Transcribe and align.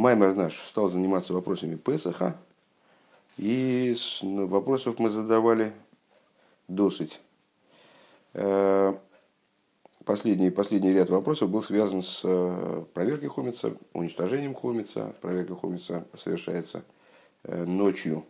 Маймер 0.00 0.34
наш 0.34 0.58
стал 0.70 0.88
заниматься 0.88 1.34
вопросами 1.34 1.76
Песаха, 1.76 2.34
и 3.36 3.94
ну, 4.22 4.46
вопросов 4.46 4.98
мы 4.98 5.10
задавали 5.10 5.74
досыть. 6.68 7.20
Э, 8.32 8.94
последний, 10.06 10.48
последний 10.48 10.94
ряд 10.94 11.10
вопросов 11.10 11.50
был 11.50 11.62
связан 11.62 12.02
с 12.02 12.22
э, 12.24 12.84
проверкой 12.94 13.28
хомица, 13.28 13.76
уничтожением 13.92 14.54
хомица. 14.54 15.14
Проверка 15.20 15.54
хомица 15.54 16.06
совершается 16.16 16.82
э, 17.44 17.64
ночью 17.66 18.24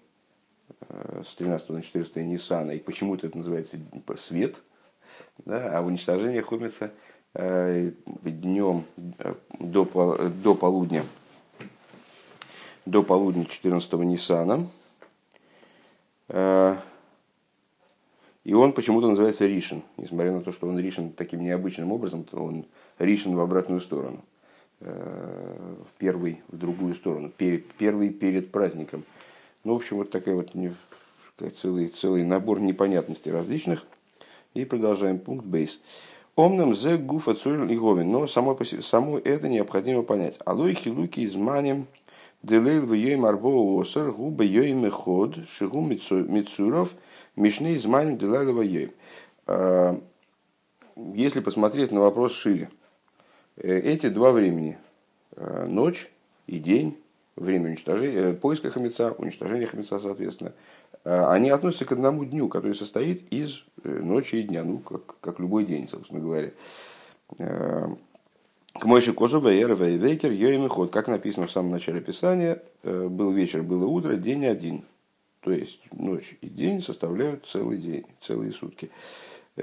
с 1.25 1.35
13 1.37 1.69
на 1.69 1.83
14 1.83 2.17
Ниссана. 2.17 2.73
И 2.73 2.81
почему-то 2.81 3.29
это 3.29 3.39
называется 3.39 3.77
свет, 4.17 4.57
да, 5.45 5.79
а 5.79 5.83
уничтожение 5.83 6.43
хомица 6.43 6.91
днем 7.33 8.85
до, 9.61 9.85
до 10.43 10.55
полудня 10.57 11.05
до 12.87 13.03
полудня 13.03 13.45
14 13.45 13.93
Ниссана. 13.93 14.67
И 18.45 18.55
он 18.55 18.73
почему-то 18.73 19.09
называется 19.09 19.47
Ришин, 19.47 19.83
несмотря 19.97 20.33
на 20.33 20.41
то, 20.41 20.51
что 20.51 20.67
он 20.67 20.79
Ришин 20.79 21.13
таким 21.13 21.43
необычным 21.43 21.93
образом, 21.93 22.27
он 22.33 22.65
Ришин 22.99 23.37
в 23.37 23.41
обратную 23.41 23.81
сторону, 23.81 24.25
э, 24.81 25.75
в 25.87 25.99
первый, 25.99 26.41
в 26.49 26.57
другую 26.57 26.95
сторону, 26.95 27.31
первый 27.37 28.11
перед 28.11 28.51
праздником. 28.51 29.05
Ну, 29.63 29.75
в 29.75 29.77
общем, 29.77 29.99
вот 29.99 30.11
такой 30.11 30.35
вот 30.35 30.53
целый, 31.61 31.89
целый 31.89 32.25
набор 32.25 32.61
непонятностей 32.61 33.31
различных. 33.31 33.85
И 34.55 34.65
продолжаем 34.65 35.19
пункт 35.19 35.45
бейс. 35.45 35.79
Омнам 36.35 36.75
зе 36.75 36.97
гуфа 36.97 37.35
цурил 37.35 37.69
и 37.69 37.77
говин. 37.77 38.11
Но 38.11 38.27
само, 38.27 38.59
само 38.81 39.19
это 39.19 39.49
необходимо 39.49 40.03
понять. 40.03 40.39
Алой 40.47 40.75
хилуки 40.75 41.25
изманем 41.25 41.87
делейл 42.43 42.87
в 42.87 42.95
йой 42.95 43.17
марбо 43.17 43.81
осар 43.81 44.11
губа 44.11 44.45
йой 44.45 44.73
меход 44.73 45.37
шигу 45.49 45.81
мицуров– 45.81 46.91
Мишны 47.37 47.77
Дилайлова 47.79 48.63
Ей. 48.63 48.93
А, 49.47 50.01
если 50.97 51.41
посмотреть 51.41 51.93
на 51.93 52.01
вопрос 52.01 52.35
шире, 52.35 52.71
э, 53.57 53.79
эти 53.79 54.09
два 54.09 54.33
времени, 54.33 54.79
э, 55.37 55.67
ночь 55.67 56.11
и 56.47 56.59
день, 56.59 56.99
время 57.37 57.69
уничтожения, 57.69 58.19
э, 58.19 58.33
поиска 58.35 58.71
хамеца, 58.71 59.13
уничтожения 59.13 59.67
хамеца, 59.67 59.99
соответственно, 59.99 60.53
они 61.03 61.49
относятся 61.49 61.87
к 61.87 61.93
одному 61.93 62.27
дню, 62.27 62.49
который 62.49 62.75
состоит 62.75 63.33
из 63.33 63.65
ночи 63.83 64.37
и 64.37 64.43
дня, 64.43 64.65
ну, 64.65 64.81
как, 64.81 65.19
как 65.21 65.41
любой 65.41 65.65
день, 65.65 65.89
собственно 65.89 66.21
говоря. 66.21 66.51
К 68.79 68.85
Мойши 68.85 69.13
Козуба, 69.13 69.53
Эрва 69.53 69.89
и 69.89 69.99
Вейкер, 69.99 70.31
Йоим 70.31 70.69
Ход. 70.69 70.93
Как 70.93 71.09
написано 71.09 71.47
в 71.47 71.51
самом 71.51 71.71
начале 71.73 72.01
Писания, 72.01 72.63
был 72.83 73.33
вечер, 73.33 73.63
было 73.63 73.85
утро, 73.87 74.15
день 74.15 74.47
один. 74.47 74.85
То 75.41 75.53
есть 75.53 75.81
ночь 75.93 76.37
и 76.41 76.49
день 76.49 76.83
составляют 76.83 77.47
целый 77.47 77.79
день, 77.79 78.07
целые 78.21 78.53
сутки. 78.53 78.91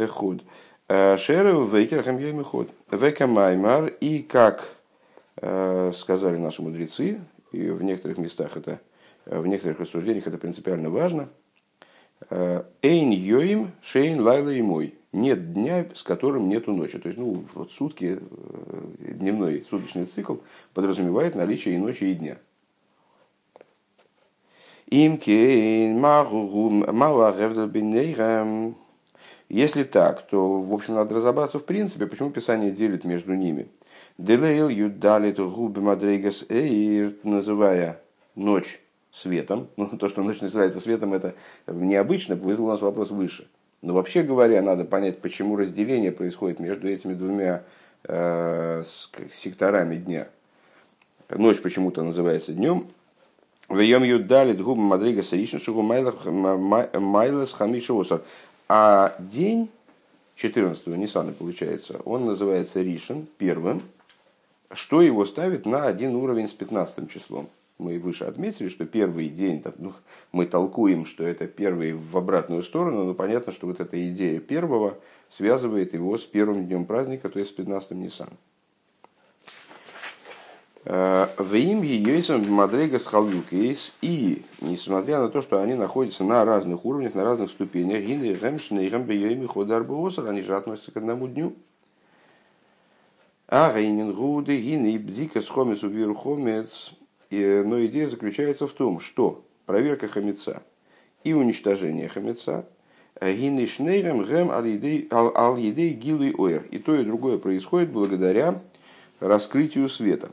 Ход. 0.10 0.44
Э, 0.90 1.18
Шерев 1.18 1.72
вейкер 1.74 2.04
хамьем 2.04 2.44
ход. 2.44 2.70
Века 2.92 3.28
маймар. 3.28 3.88
И 4.00 4.20
как 4.24 4.70
э, 5.38 5.92
сказали 5.96 6.38
наши 6.38 6.62
мудрецы, 6.62 7.22
и 7.52 7.70
в 7.70 7.84
некоторых 7.84 8.18
местах 8.18 8.58
это, 8.58 8.80
в 9.26 9.46
некоторых 9.48 9.80
рассуждениях 9.80 10.28
это 10.28 10.38
принципиально 10.38 10.90
важно. 10.90 11.30
Э, 12.30 12.64
Эйн 12.82 13.12
йоим 13.12 13.72
шейн 13.82 14.20
лайла 14.20 14.50
и 14.50 14.62
мой. 14.62 14.97
Нет 15.14 15.54
дня, 15.54 15.86
с 15.94 16.04
которым 16.04 16.50
нету 16.50 16.74
ночи. 16.74 17.00
То 17.00 17.10
есть, 17.10 17.20
ну, 17.20 17.46
вот 17.54 17.72
сутки, 17.72 18.20
дневной 19.00 19.66
суточный 19.70 20.06
цикл 20.06 20.36
подразумевает 20.74 21.36
наличие 21.36 21.76
и 21.76 21.80
ночи, 21.80 22.04
и 22.06 22.14
дня. 22.14 22.38
Если 29.50 29.84
так, 29.84 30.28
то, 30.28 30.62
в 30.62 30.74
общем, 30.74 30.96
надо 30.96 31.16
разобраться 31.16 31.60
в 31.60 31.66
принципе, 31.66 32.06
почему 32.06 32.32
Писание 32.32 32.72
делит 32.72 33.06
между 33.06 33.34
ними. 33.34 33.68
Делейл 34.18 34.68
юдалит 34.68 35.40
губи 35.40 35.80
мадрейгас 35.80 36.46
эйр, 36.50 37.16
называя 37.24 38.02
ночь 38.36 38.80
светом. 39.12 39.68
Ну, 39.78 39.88
то, 39.98 40.10
что 40.10 40.22
ночь 40.22 40.42
называется 40.42 40.80
светом, 40.80 41.14
это 41.14 41.36
необычно, 41.68 42.36
вызвал 42.36 42.68
у 42.68 42.70
нас 42.72 42.82
вопрос 42.82 43.10
выше. 43.12 43.48
Но 43.82 43.94
вообще 43.94 44.24
говоря, 44.24 44.62
надо 44.62 44.86
понять, 44.86 45.20
почему 45.20 45.56
разделение 45.56 46.12
происходит 46.12 46.60
между 46.60 46.88
этими 46.88 47.14
двумя 47.14 47.64
э, 48.04 48.84
секторами 49.32 49.96
дня. 49.98 50.28
Ночь 51.30 51.62
почему-то 51.62 52.04
называется 52.04 52.54
днем, 52.54 52.88
в 53.70 53.80
йом 53.80 54.04
юдалит 54.04 54.62
губ 54.62 54.78
мадрига 54.78 55.24
саришин 55.24 55.60
шигу 55.60 55.82
майлас 55.82 57.52
хамиша 57.54 58.22
А 58.70 59.16
день 59.20 59.70
14-го 60.38 60.96
Ниссана, 60.96 61.34
получается, 61.34 62.00
он 62.06 62.26
называется 62.26 62.82
Ришин 62.82 63.28
первым, 63.38 63.82
что 64.72 65.02
его 65.02 65.26
ставит 65.26 65.66
на 65.66 65.88
один 65.88 66.16
уровень 66.16 66.48
с 66.48 66.54
15 66.54 67.12
числом. 67.12 67.50
Мы 67.78 68.00
выше 68.00 68.24
отметили, 68.24 68.70
что 68.70 68.86
первый 68.86 69.30
день, 69.30 69.64
ну, 69.78 69.94
мы 70.32 70.46
толкуем, 70.46 71.06
что 71.06 71.24
это 71.24 71.46
первый 71.46 71.94
в 71.94 72.18
обратную 72.18 72.64
сторону, 72.64 73.04
но 73.04 73.14
понятно, 73.14 73.52
что 73.54 73.68
вот 73.68 73.80
эта 73.80 74.10
идея 74.10 74.40
первого 74.40 74.98
связывает 75.30 75.94
его 75.94 76.18
с 76.18 76.24
первым 76.24 76.66
днем 76.66 76.86
праздника, 76.86 77.30
то 77.30 77.38
есть 77.38 77.56
с 77.56 77.60
15-м 77.60 78.00
Ниссаном. 78.00 78.38
В 80.84 81.54
им 81.54 81.82
Йойсом 81.82 82.50
Мадрега 82.50 82.98
Схалюкейс. 82.98 83.94
И, 84.02 84.44
несмотря 84.62 85.20
на 85.20 85.28
то, 85.28 85.42
что 85.42 85.62
они 85.62 85.74
находятся 85.74 86.24
на 86.24 86.46
разных 86.46 86.86
уровнях, 86.86 87.14
на 87.14 87.26
разных 87.26 87.52
ступенях, 87.52 88.02
Гины 88.04 88.34
Ремшина 88.34 88.80
и 88.80 88.90
Рембейоми 88.90 89.48
Ходарбуосар, 89.48 90.28
они 90.28 90.42
же 90.42 90.56
относятся 90.56 90.94
к 90.94 90.98
одному 90.98 91.28
дню. 91.28 91.56
А 93.50 93.74
Рейнин 93.76 94.14
Гуды, 94.14 94.58
Гины 94.60 94.94
и 94.94 94.98
Бдика 94.98 95.42
Схомец 95.42 95.84
Убиру 95.84 96.16
Хомец. 96.16 96.96
Но 97.30 97.86
идея 97.86 98.10
заключается 98.10 98.68
в 98.68 98.74
том, 98.74 99.00
что 99.00 99.46
проверка 99.66 100.08
хамеца 100.08 100.64
и 101.24 101.34
уничтожение 101.34 102.08
хамеца 102.08 102.66
Гины 103.22 103.66
Шнейрем 103.66 104.24
Гем 104.24 104.52
Ал-Едей 104.52 105.94
Гилы 105.94 106.34
Ойр. 106.38 106.64
И 106.72 106.80
то, 106.80 106.96
и 106.96 107.04
другое 107.04 107.38
происходит 107.38 107.92
благодаря 107.92 108.62
раскрытию 109.20 109.90
света. 109.90 110.32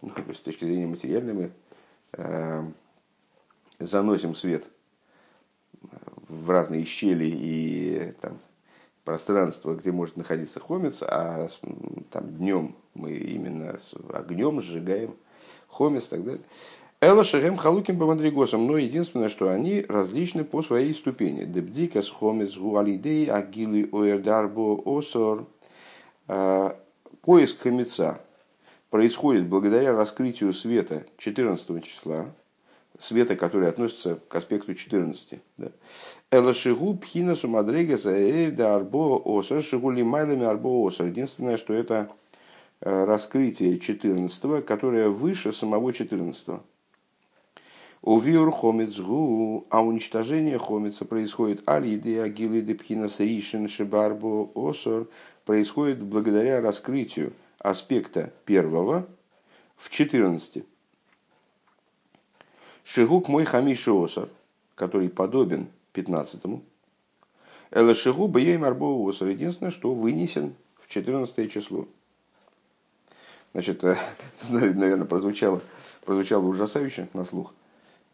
Ну, 0.00 0.10
то 0.10 0.22
есть, 0.28 0.40
с 0.40 0.42
точки 0.42 0.64
зрения 0.64 0.86
материальной 0.86 1.32
мы 1.32 1.50
э, 2.14 2.62
заносим 3.78 4.34
свет 4.34 4.66
в 6.28 6.50
разные 6.50 6.84
щели 6.84 7.26
и 7.26 8.14
там, 8.20 8.38
пространство, 9.04 9.74
где 9.74 9.92
может 9.92 10.16
находиться 10.16 10.60
хомец, 10.60 11.02
а 11.02 11.48
там 12.10 12.36
днем 12.36 12.74
мы 12.94 13.12
именно 13.12 13.78
с 13.78 13.94
огнем 14.12 14.62
сжигаем 14.62 15.14
хомец 15.72 16.06
и 16.06 16.10
так 16.10 16.24
далее. 16.24 16.42
Эла 17.00 17.24
шерем 17.24 17.56
халуким 17.56 17.98
по 17.98 18.06
мадригосам, 18.06 18.64
но 18.64 18.76
единственное, 18.78 19.28
что 19.28 19.48
они 19.48 19.84
различны 19.88 20.44
по 20.44 20.62
своей 20.62 20.94
ступени. 20.94 21.44
Дебдикас 21.44 22.08
хомец 22.08 22.56
гуалидей 22.56 23.26
агилы 23.26 23.88
оэрдарбо 23.90 24.80
осор. 24.84 25.46
Э, 26.28 26.74
поиск 27.22 27.62
хомеца 27.62 28.20
происходит 28.90 29.48
благодаря 29.48 29.96
раскрытию 29.96 30.52
света 30.52 31.04
14 31.18 31.84
числа, 31.84 32.26
света, 33.00 33.34
который 33.34 33.68
относится 33.68 34.20
к 34.28 34.34
аспекту 34.36 34.74
14. 34.74 35.40
Элашигу 36.30 36.94
пхина 36.98 37.34
сумадрега 37.34 37.98
да 38.52 38.74
арбо 38.76 39.20
осар, 39.24 39.60
майлами 39.72 40.44
арбо 40.44 40.86
осар. 40.86 41.06
Единственное, 41.08 41.56
что 41.56 41.74
это 41.74 42.10
раскрытие 42.82 43.78
14, 43.78 44.64
которое 44.64 45.08
выше 45.08 45.52
самого 45.52 45.92
14. 45.92 46.60
Увиур 48.02 48.50
хомицгу, 48.50 49.66
а 49.70 49.82
уничтожение 49.82 50.58
хомица 50.58 51.04
происходит 51.04 51.62
алиды 51.68 52.18
агилы 52.18 52.60
депхинас 52.60 53.20
ришин 53.20 53.68
шибарбо 53.68 54.50
осор, 54.54 55.06
происходит 55.44 56.02
благодаря 56.02 56.60
раскрытию 56.60 57.32
аспекта 57.60 58.32
первого 58.44 59.06
в 59.76 59.88
14. 59.88 60.64
Шигук 62.82 63.28
мой 63.28 63.44
хамиши 63.44 63.92
который 64.74 65.08
подобен 65.08 65.68
15-му. 65.94 66.64
Эла 67.70 67.94
шигу 67.94 68.26
бьей 68.26 68.56
марбо 68.56 69.08
осар. 69.08 69.28
Единственное, 69.28 69.70
что 69.70 69.94
вынесен 69.94 70.54
в 70.80 70.92
14 70.92 71.52
число. 71.52 71.86
Значит, 73.52 73.84
э, 73.84 73.96
наверное, 74.50 75.04
прозвучало, 75.04 75.60
прозвучало 76.04 76.46
ужасающе 76.46 77.08
на 77.14 77.24
слух. 77.24 77.54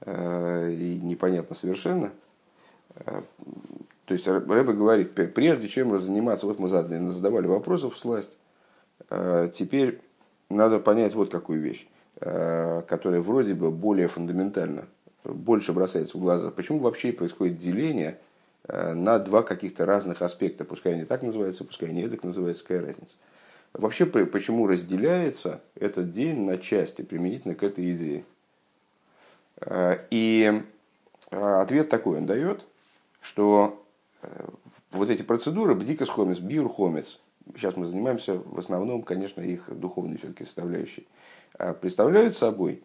Э, 0.00 0.70
и 0.72 0.98
непонятно 1.00 1.54
совершенно. 1.54 2.10
Э, 2.96 3.22
то 4.04 4.14
есть 4.14 4.26
Рэбе 4.26 4.72
говорит, 4.72 5.12
прежде 5.34 5.68
чем 5.68 5.98
заниматься, 5.98 6.46
вот 6.46 6.58
мы 6.58 6.68
задавали 6.68 7.46
вопросы 7.46 7.90
в 7.90 7.98
сласть, 7.98 8.38
теперь 9.52 10.00
надо 10.48 10.78
понять 10.78 11.12
вот 11.12 11.30
какую 11.30 11.60
вещь. 11.60 11.86
которая 12.14 13.20
вроде 13.20 13.52
бы 13.52 13.70
более 13.70 14.08
фундаментально, 14.08 14.86
больше 15.24 15.74
бросается 15.74 16.16
в 16.16 16.22
глаза. 16.22 16.50
Почему 16.50 16.78
вообще 16.78 17.12
происходит 17.12 17.58
деление 17.58 18.18
на 18.66 19.18
два 19.18 19.42
каких-то 19.42 19.84
разных 19.84 20.22
аспекта? 20.22 20.64
Пускай 20.64 20.94
они 20.94 21.04
так 21.04 21.22
называются, 21.22 21.64
пускай 21.64 21.90
они 21.90 22.08
так 22.08 22.24
называются, 22.24 22.64
какая 22.64 22.86
разница? 22.86 23.14
Вообще, 23.72 24.06
почему 24.06 24.66
разделяется 24.66 25.60
этот 25.74 26.10
день 26.10 26.40
на 26.40 26.58
части 26.58 27.02
применительно 27.02 27.54
к 27.54 27.62
этой 27.62 27.94
идее? 27.94 28.24
И 30.10 30.62
ответ 31.30 31.88
такой 31.88 32.18
он 32.18 32.26
дает, 32.26 32.64
что 33.20 33.84
вот 34.90 35.10
эти 35.10 35.22
процедуры, 35.22 35.74
бдикас 35.74 36.08
хомец, 36.08 36.38
биур 36.38 36.72
хомец, 36.72 37.20
сейчас 37.54 37.76
мы 37.76 37.86
занимаемся 37.86 38.38
в 38.38 38.58
основном, 38.58 39.02
конечно, 39.02 39.40
их 39.40 39.64
духовной 39.68 40.18
все-таки 40.18 40.44
составляющей, 40.44 41.06
представляют 41.80 42.36
собой 42.36 42.82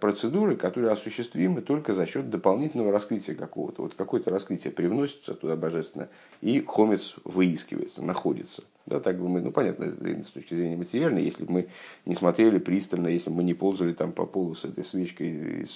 процедуры, 0.00 0.56
которые 0.56 0.90
осуществимы 0.90 1.62
только 1.62 1.94
за 1.94 2.04
счет 2.04 2.30
дополнительного 2.30 2.90
раскрытия 2.90 3.34
какого-то. 3.34 3.82
Вот 3.82 3.94
какое-то 3.94 4.30
раскрытие 4.30 4.72
привносится 4.72 5.34
туда 5.34 5.56
божественно, 5.56 6.08
и 6.40 6.64
хомец 6.66 7.14
выискивается, 7.24 8.02
находится. 8.02 8.64
Да, 8.86 9.00
так 9.00 9.18
бы 9.18 9.28
мы, 9.28 9.40
ну 9.40 9.52
понятно, 9.52 9.86
с 9.86 10.30
точки 10.30 10.54
зрения 10.54 10.76
материальной, 10.76 11.22
если 11.22 11.44
бы 11.44 11.52
мы 11.52 11.68
не 12.06 12.14
смотрели 12.14 12.58
пристально, 12.58 13.08
если 13.08 13.30
бы 13.30 13.36
мы 13.36 13.44
не 13.44 13.54
ползали 13.54 13.92
там 13.92 14.12
по 14.12 14.26
полу 14.26 14.54
с 14.54 14.64
этой 14.64 14.84
свечкой, 14.84 15.66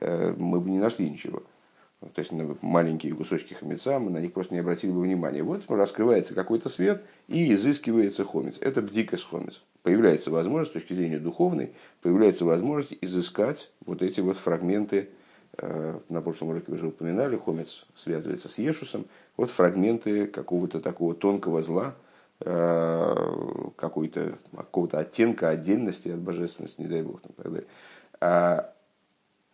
э, 0.00 0.34
мы 0.38 0.60
бы 0.60 0.70
не 0.70 0.78
нашли 0.78 1.10
ничего 1.10 1.42
то 2.14 2.18
есть 2.18 2.32
на 2.32 2.56
маленькие 2.60 3.14
кусочки 3.14 3.54
хомеца, 3.54 3.98
мы 3.98 4.10
на 4.10 4.18
них 4.18 4.32
просто 4.32 4.54
не 4.54 4.60
обратили 4.60 4.90
бы 4.90 5.00
внимания. 5.00 5.42
Вот 5.42 5.70
раскрывается 5.70 6.34
какой-то 6.34 6.68
свет 6.68 7.02
и 7.28 7.52
изыскивается 7.52 8.24
хомец. 8.24 8.56
Это 8.60 8.82
бдикас 8.82 9.22
хомец. 9.22 9.62
Появляется 9.82 10.30
возможность, 10.30 10.70
с 10.70 10.74
точки 10.74 10.94
зрения 10.94 11.18
духовной, 11.18 11.72
появляется 12.02 12.44
возможность 12.44 12.96
изыскать 13.00 13.70
вот 13.84 14.02
эти 14.02 14.20
вот 14.20 14.36
фрагменты, 14.36 15.10
э, 15.58 15.98
на 16.08 16.22
прошлом 16.22 16.50
уроке 16.50 16.72
уже 16.72 16.88
упоминали, 16.88 17.36
хомец 17.36 17.86
связывается 17.96 18.48
с 18.48 18.58
Ешусом, 18.58 19.06
вот 19.36 19.50
фрагменты 19.50 20.26
какого-то 20.26 20.80
такого 20.80 21.14
тонкого 21.14 21.62
зла, 21.62 21.94
э, 22.40 23.32
какой-то, 23.76 24.38
какого-то 24.56 24.98
оттенка 24.98 25.48
отдельности 25.48 26.08
от 26.08 26.20
божественности, 26.20 26.80
не 26.80 26.88
дай 26.88 27.02
бог. 27.02 27.20
Там, 27.20 27.32
так 27.36 27.52
далее. 27.52 28.72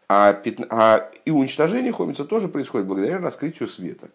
А 0.09 0.41
а, 0.71 1.11
и 1.27 1.31
уничтожение 1.31 1.93
хомица 1.93 2.25
тоже 2.25 2.49
происходит 2.49 2.87
благодаря 2.87 3.19
раскрытию 3.19 3.69
света. 3.69 4.09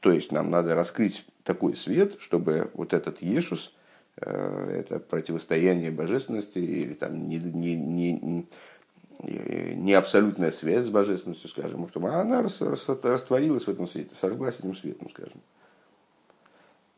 То 0.00 0.12
есть 0.12 0.30
нам 0.30 0.50
надо 0.50 0.74
раскрыть 0.74 1.24
такой 1.42 1.74
свет, 1.74 2.20
чтобы 2.20 2.70
вот 2.74 2.92
этот 2.92 3.20
Ешус, 3.20 3.72
э, 4.16 4.82
это 4.84 5.00
противостояние 5.00 5.90
божественности 5.90 6.58
или 6.58 6.94
там 6.94 7.28
не, 7.28 7.38
не, 7.38 7.74
не, 7.74 8.46
не 9.74 9.92
абсолютная 9.92 10.52
связь 10.52 10.84
с 10.84 10.88
божественностью, 10.88 11.50
скажем, 11.50 11.88
а 12.06 12.20
она 12.20 12.42
растворилась 12.42 13.64
в 13.64 13.70
этом 13.70 13.88
свете, 13.88 14.14
сожглась 14.14 14.60
этим 14.60 14.76
светом, 14.76 15.10
скажем. 15.10 15.40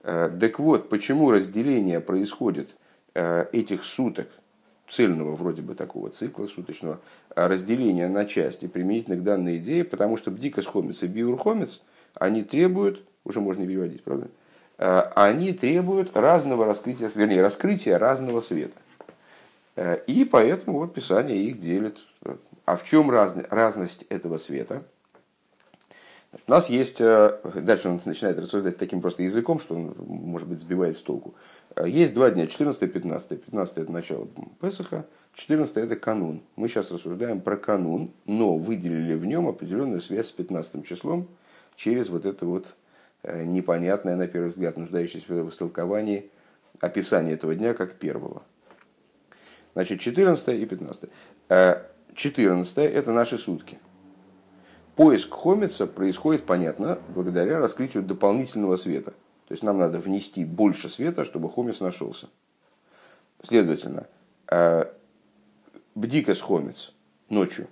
Э, 0.03 0.31
так 0.39 0.59
вот, 0.59 0.89
почему 0.89 1.31
разделение 1.31 2.01
происходит 2.01 2.77
э, 3.15 3.47
этих 3.53 3.85
суток 3.85 4.29
цельного 4.93 5.35
вроде 5.35 5.63
бы 5.63 5.75
такого 5.75 6.11
цикла 6.11 6.47
суточного 6.47 7.01
а 7.35 7.49
разделения 7.49 8.09
на 8.09 8.27
части 8.27 8.67
применительно 8.67 9.17
к 9.17 9.23
данной 9.23 9.57
идее, 9.57 9.85
потому 9.85 10.17
что 10.17 10.31
бдикас 10.31 10.67
хомец 10.67 11.03
и 11.03 11.07
биур 11.07 11.39
хомец, 11.39 11.81
они 12.15 12.45
требуют, 12.45 13.03
уже 13.25 13.41
можно 13.41 13.67
переводить, 13.67 14.05
правда? 14.05 14.29
А, 14.77 15.11
они 15.15 15.53
требуют 15.53 16.15
разного 16.15 16.67
раскрытия, 16.67 17.11
вернее, 17.15 17.41
раскрытия 17.41 17.99
разного 17.99 18.41
света. 18.41 18.77
А, 19.77 19.95
и 19.95 20.25
поэтому 20.25 20.79
вот 20.79 20.95
Писание 20.95 21.39
их 21.39 21.61
делит. 21.61 21.99
А 22.65 22.77
в 22.77 22.85
чем 22.85 23.11
раз, 23.11 23.35
разность 23.51 24.05
этого 24.11 24.39
света? 24.39 24.83
У 26.47 26.51
нас 26.51 26.71
есть, 26.71 27.01
э, 27.01 27.39
дальше 27.57 27.89
он 27.89 28.01
начинает 28.05 28.39
рассуждать 28.39 28.79
таким 28.79 29.03
просто 29.03 29.23
языком, 29.23 29.61
что 29.61 29.75
он, 29.75 29.95
может 29.99 30.49
быть, 30.49 30.61
сбивает 30.61 30.97
с 30.97 31.01
толку. 31.01 31.35
Э, 31.77 31.89
есть 31.89 32.15
два 32.15 32.31
дня, 32.31 32.47
14 32.47 32.83
и 32.83 32.87
15. 32.87 33.45
15 33.45 33.79
это 33.79 33.93
начало 33.93 34.29
Песаха, 34.61 35.07
14 35.35 35.77
это 35.77 35.97
канун. 35.97 36.43
Мы 36.57 36.69
сейчас 36.69 36.91
рассуждаем 36.91 37.41
про 37.41 37.57
канун, 37.57 38.11
но 38.27 38.57
выделили 38.57 39.15
в 39.15 39.25
нем 39.25 39.49
определенную 39.49 40.01
связь 40.01 40.29
с 40.29 40.33
15 40.33 40.87
числом 40.87 41.29
через 41.77 42.09
вот 42.09 42.27
это 42.27 42.47
вот 42.47 42.77
э, 43.23 43.45
непонятное, 43.45 44.17
на 44.17 44.27
первый 44.27 44.51
взгляд, 44.51 44.77
нуждающееся 44.77 45.33
в 45.33 45.49
истолковании 45.49 46.31
описание 46.81 47.35
этого 47.35 47.55
дня 47.55 47.75
как 47.75 47.95
первого. 47.95 48.43
Значит, 49.75 50.01
14 50.01 50.49
и 50.49 50.67
15. 50.67 51.11
14 52.15 52.77
это 52.77 53.13
наши 53.13 53.39
сутки– 53.39 53.79
Поиск 54.97 55.33
хомица 55.33 55.87
происходит, 55.87 56.45
понятно, 56.45 56.99
благодаря 57.09 57.59
раскрытию 57.59 58.03
дополнительного 58.03 58.77
света. 58.77 59.15
То 59.53 59.55
есть 59.55 59.65
нам 59.65 59.77
надо 59.77 59.99
внести 59.99 60.47
больше 60.47 60.89
света, 60.89 61.27
чтобы 61.27 61.51
хомец 61.51 61.81
нашелся. 61.81 62.31
Следовательно, 63.43 64.07
э, 64.51 64.87
бдикас 65.95 66.41
хомец 66.41 66.95
ночью 67.29 67.69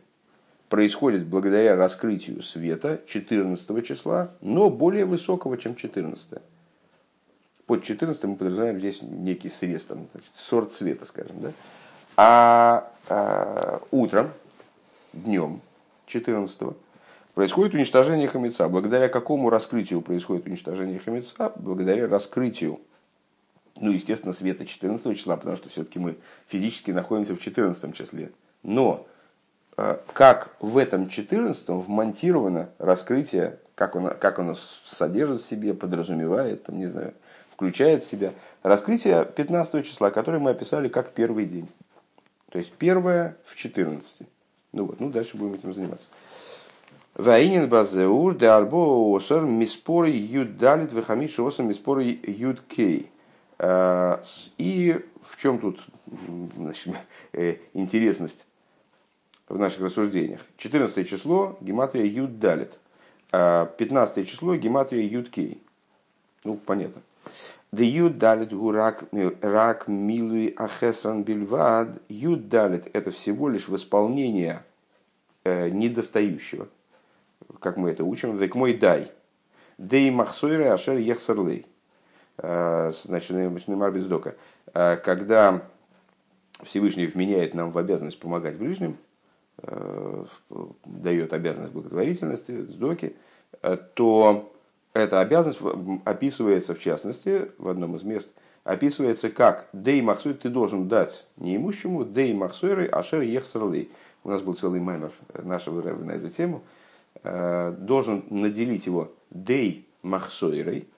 происходит 0.69 1.25
благодаря 1.25 1.77
раскрытию 1.77 2.43
света 2.43 3.01
14 3.07 3.83
числа, 3.83 4.33
но 4.43 4.69
более 4.69 5.07
высокого, 5.07 5.57
чем 5.57 5.75
14. 5.75 6.43
Под 7.65 7.83
14 7.83 8.23
мы 8.25 8.37
подразумеваем 8.37 8.79
здесь 8.79 9.01
некий 9.01 9.49
срез, 9.49 9.85
там, 9.85 10.07
значит, 10.13 10.31
сорт 10.37 10.75
света, 10.75 11.07
скажем. 11.07 11.41
Да? 11.41 11.53
А, 12.19 12.93
а 13.09 13.81
утром, 13.91 14.29
днем 15.15 15.63
14 16.05 16.61
происходит 17.35 17.75
уничтожение 17.75 18.29
хамеца. 18.29 18.69
Благодаря 18.69 19.09
какому 19.09 19.51
раскрытию 19.51 20.01
происходит 20.01 20.47
уничтожение 20.47 20.99
хамеца? 20.99 21.53
Благодаря 21.57 22.09
раскрытию, 22.09 22.81
ну, 23.81 23.91
естественно, 23.91 24.33
света 24.33 24.67
14 24.67 25.17
числа, 25.17 25.37
потому 25.37 25.57
что 25.57 25.69
все-таки 25.69 25.99
мы 25.99 26.17
физически 26.49 26.91
находимся 26.91 27.35
в 27.35 27.41
14 27.41 27.95
числе. 27.95 28.31
Но 28.63 29.07
э, 29.77 29.99
как 30.13 30.55
в 30.61 30.77
этом 30.77 31.09
14 31.09 31.69
вмонтировано 31.69 32.71
раскрытие, 32.79 33.59
как 33.75 33.97
оно, 33.97 34.11
как 34.11 34.39
оно 34.39 34.57
содержит 34.85 35.43
в 35.43 35.49
себе, 35.49 35.75
подразумевает, 35.75 36.65
там, 36.65 36.79
не 36.79 36.87
знаю, 36.87 37.15
включает 37.53 38.05
в 38.05 38.11
себя 38.11 38.33
раскрытие 38.63 39.25
15 39.25 39.87
числа, 39.87 40.11
которое 40.11 40.39
мы 40.39 40.51
описали 40.51 40.89
как 40.89 41.13
первый 41.13 41.47
день. 41.47 41.69
То 42.51 42.59
есть 42.59 42.73
первое 42.73 43.37
в 43.45 43.55
14. 43.55 44.23
Ну 44.73 44.85
вот, 44.85 45.01
ну 45.01 45.11
дальше 45.11 45.37
будем 45.37 45.55
этим 45.55 45.73
заниматься. 45.73 46.07
Ваинин 47.15 47.69
базеур 47.69 48.37
де 48.37 48.47
арбо 48.47 49.13
осор 49.17 49.45
миспоры 49.45 50.11
юд 50.11 50.57
далит 50.57 50.93
вехамид 50.93 51.33
шосом 51.33 51.69
миспоры 51.69 52.19
юд. 52.23 52.63
А, 53.59 54.23
и 54.57 55.05
в 55.23 55.37
чем 55.37 55.59
тут 55.59 55.81
значит, 56.57 56.95
э, 57.33 57.57
интересность 57.75 58.47
в 59.49 59.59
наших 59.59 59.81
рассуждениях? 59.81 60.41
14 60.57 61.09
число 61.09 61.59
гематрия 61.61 62.05
юд 62.05 62.39
далит. 62.39 62.79
15 63.33 64.19
а, 64.19 64.25
число 64.25 64.55
гематрия 64.55 65.07
юд 65.07 65.31
кей. 65.31 65.63
Ну, 66.45 66.57
понятно. 66.57 67.03
Да 67.73 67.83
юд 67.83 68.19
далит 68.19 68.53
гурак 68.53 69.05
рак 69.43 69.89
милуй 69.89 70.55
ахесран 70.57 71.25
бильвад. 71.25 72.01
Юд 72.09 72.55
это 72.55 73.11
всего 73.11 73.49
лишь 73.49 73.69
восполнение 73.69 74.63
э, 75.45 75.69
недостающего– 75.71 76.69
как 77.61 77.77
мы 77.77 77.91
это 77.91 78.05
учим, 78.05 78.37
век 78.37 78.55
мой 78.55 78.75
дай. 78.75 79.11
Дей 79.79 80.11
махсойры 80.11 80.67
ашер 80.67 80.97
ехсарлей. 80.99 81.67
Э, 82.39 82.93
значит, 83.05 83.31
Неймар 83.31 83.93
Бездока. 83.93 84.35
Э, 84.75 84.97
когда 84.97 85.63
Всевышний 86.63 87.07
вменяет 87.07 87.55
нам 87.55 87.71
в 87.71 87.79
обязанность 87.79 88.21
помогать 88.21 88.59
ближним, 88.59 88.97
э, 89.63 90.25
дает 90.85 91.33
обязанность 91.33 91.73
благотворительности, 91.73 92.63
сдоки, 92.63 93.17
то 93.95 94.53
эта 94.95 95.21
обязанность 95.21 95.61
описывается, 96.05 96.75
в 96.75 96.81
частности, 96.81 97.51
в 97.59 97.69
одном 97.69 97.97
из 97.97 98.03
мест, 98.03 98.29
описывается 98.65 99.29
как 99.29 99.69
«Дей 99.73 100.01
махсуй» 100.03 100.35
ты 100.35 100.49
должен 100.49 100.89
дать 100.89 101.27
неимущему 101.37 102.05
«Дей 102.05 102.33
махсуйры 102.33 102.87
ашер 102.87 103.23
ехсарлей». 103.23 103.91
У 104.25 104.31
нас 104.31 104.41
был 104.41 104.55
целый 104.55 104.81
маймер 104.81 105.13
нашего 105.35 105.83
на 105.83 106.13
эту 106.13 106.31
тему– 106.31 106.63
должен 107.23 108.25
наделить 108.31 108.87
его 108.87 109.13
дей 109.31 109.89
махсойрой. 110.03 110.89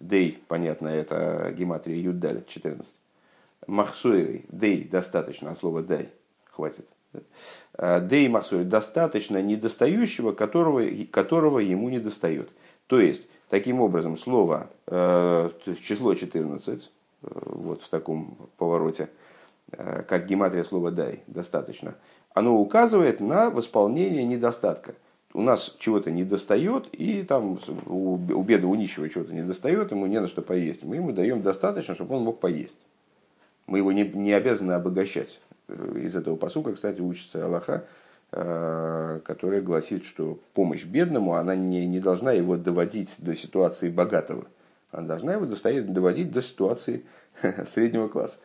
Дей, 0.00 0.42
понятно, 0.48 0.88
это 0.88 1.52
гематрия 1.56 1.96
Юдалит 1.96 2.48
14. 2.48 2.94
Махсойрой, 3.66 4.46
дей, 4.48 4.84
достаточно, 4.84 5.50
от 5.50 5.58
слова 5.58 5.82
дай, 5.82 6.10
хватит. 6.44 6.86
Э, 7.74 8.00
дей 8.06 8.28
махсойрой, 8.28 8.66
достаточно 8.66 9.42
недостающего, 9.42 10.32
которого, 10.32 10.82
которого 11.10 11.58
ему 11.58 11.88
не 11.88 11.98
достает. 11.98 12.50
То 12.86 13.00
есть, 13.00 13.28
таким 13.48 13.80
образом, 13.80 14.16
слово, 14.16 14.70
э, 14.86 15.50
число 15.82 16.14
14, 16.14 16.90
вот 17.22 17.82
в 17.82 17.88
таком 17.88 18.38
повороте, 18.56 19.10
как 19.70 20.26
гематрия 20.26 20.62
слова 20.62 20.92
«дай» 20.92 21.24
достаточно, 21.26 21.96
оно 22.32 22.56
указывает 22.58 23.20
на 23.20 23.50
восполнение 23.50 24.24
недостатка. 24.24 24.94
У 25.38 25.42
нас 25.42 25.76
чего-то 25.78 26.10
не 26.10 26.24
достает, 26.24 26.88
и 26.92 27.22
там 27.22 27.58
у, 27.86 28.14
у 28.14 28.42
беда, 28.42 28.66
у 28.66 28.74
нищего 28.74 29.08
чего-то 29.08 29.32
не 29.32 29.42
достает, 29.42 29.90
ему 29.92 30.06
не 30.06 30.20
на 30.20 30.28
что 30.28 30.42
поесть. 30.42 30.82
Мы 30.82 30.96
ему 30.96 31.12
даем 31.12 31.42
достаточно, 31.42 31.94
чтобы 31.94 32.16
он 32.16 32.24
мог 32.24 32.40
поесть. 32.40 32.78
Мы 33.66 33.78
его 33.78 33.92
не, 33.92 34.02
не 34.02 34.32
обязаны 34.32 34.72
обогащать. 34.72 35.40
Из 35.68 36.16
этого 36.16 36.36
посука, 36.36 36.72
кстати, 36.72 37.00
учится 37.00 37.44
Аллаха, 37.44 37.84
Э, 38.30 39.20
которая 39.24 39.62
гласит, 39.62 40.04
что 40.04 40.38
помощь 40.52 40.84
бедному, 40.84 41.36
она 41.36 41.56
не, 41.56 41.86
не 41.86 41.98
должна 41.98 42.32
его 42.32 42.58
доводить 42.58 43.14
до 43.16 43.34
ситуации 43.34 43.88
богатого. 43.88 44.44
Она 44.90 45.08
должна 45.08 45.32
его 45.32 45.46
достоять, 45.46 45.90
доводить 45.90 46.30
до 46.30 46.42
ситуации 46.42 47.06
среднего 47.72 48.08
класса. 48.08 48.36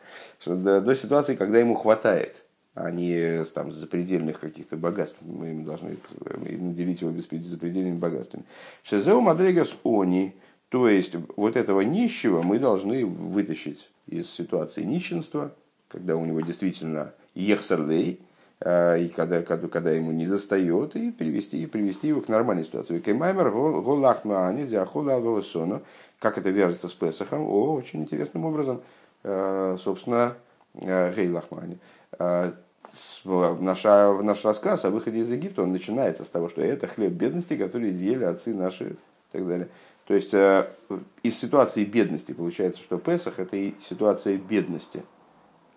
До, 0.46 0.80
до 0.80 0.94
ситуации, 0.94 1.36
когда 1.36 1.58
ему 1.58 1.74
хватает, 1.74 2.43
а 2.74 2.90
не 2.90 3.44
там, 3.44 3.72
запредельных 3.72 4.40
каких-то 4.40 4.76
богатств. 4.76 5.16
Мы 5.20 5.48
ему 5.48 5.64
должны 5.64 5.96
наделить 6.20 7.00
его 7.00 7.12
запредельными 7.12 7.98
богатствами. 7.98 8.44
Шезеу 8.82 9.20
Мадрегас 9.20 9.76
Они, 9.84 10.34
то 10.68 10.88
есть 10.88 11.14
вот 11.36 11.56
этого 11.56 11.82
нищего 11.82 12.42
мы 12.42 12.58
должны 12.58 13.06
вытащить 13.06 13.90
из 14.06 14.28
ситуации 14.28 14.82
нищенства, 14.82 15.52
когда 15.88 16.16
у 16.16 16.24
него 16.24 16.40
действительно 16.40 17.12
ехсарлей, 17.34 18.20
а, 18.60 18.96
и 18.96 19.08
когда, 19.08 19.42
когда, 19.42 19.68
когда 19.68 19.90
ему 19.92 20.10
не 20.10 20.26
достает, 20.26 20.96
и 20.96 21.10
привести, 21.12 21.62
и 21.62 21.66
привести 21.66 22.08
его 22.08 22.22
к 22.22 22.28
нормальной 22.28 22.64
ситуации. 22.64 22.98
Кемаймер 22.98 23.50
голахмани 23.50 24.66
диахола 24.66 25.40
сону, 25.42 25.82
как 26.18 26.38
это 26.38 26.50
вяжется 26.50 26.88
с 26.88 26.92
Песохом, 26.92 27.42
о, 27.42 27.74
очень 27.74 28.02
интересным 28.02 28.44
образом, 28.44 28.82
а, 29.22 29.76
собственно, 29.78 30.34
а, 32.18 32.54
лахмани. 33.24 33.64
Наш, 33.64 33.84
наш 33.84 34.44
рассказ 34.44 34.84
о 34.84 34.90
выходе 34.90 35.20
из 35.20 35.30
Египта, 35.30 35.62
он 35.62 35.72
начинается 35.72 36.24
с 36.24 36.28
того, 36.28 36.48
что 36.48 36.62
это 36.62 36.86
хлеб 36.86 37.12
бедности, 37.12 37.56
который 37.56 37.90
ели 37.90 38.24
отцы 38.24 38.54
наши 38.54 38.90
и 38.90 38.96
так 39.32 39.46
далее. 39.46 39.68
То 40.06 40.14
есть 40.14 40.34
из 41.22 41.38
ситуации 41.38 41.84
бедности 41.84 42.32
получается, 42.32 42.80
что 42.80 42.98
Песах 42.98 43.38
это 43.38 43.56
и 43.56 43.74
ситуация 43.80 44.36
бедности, 44.36 45.02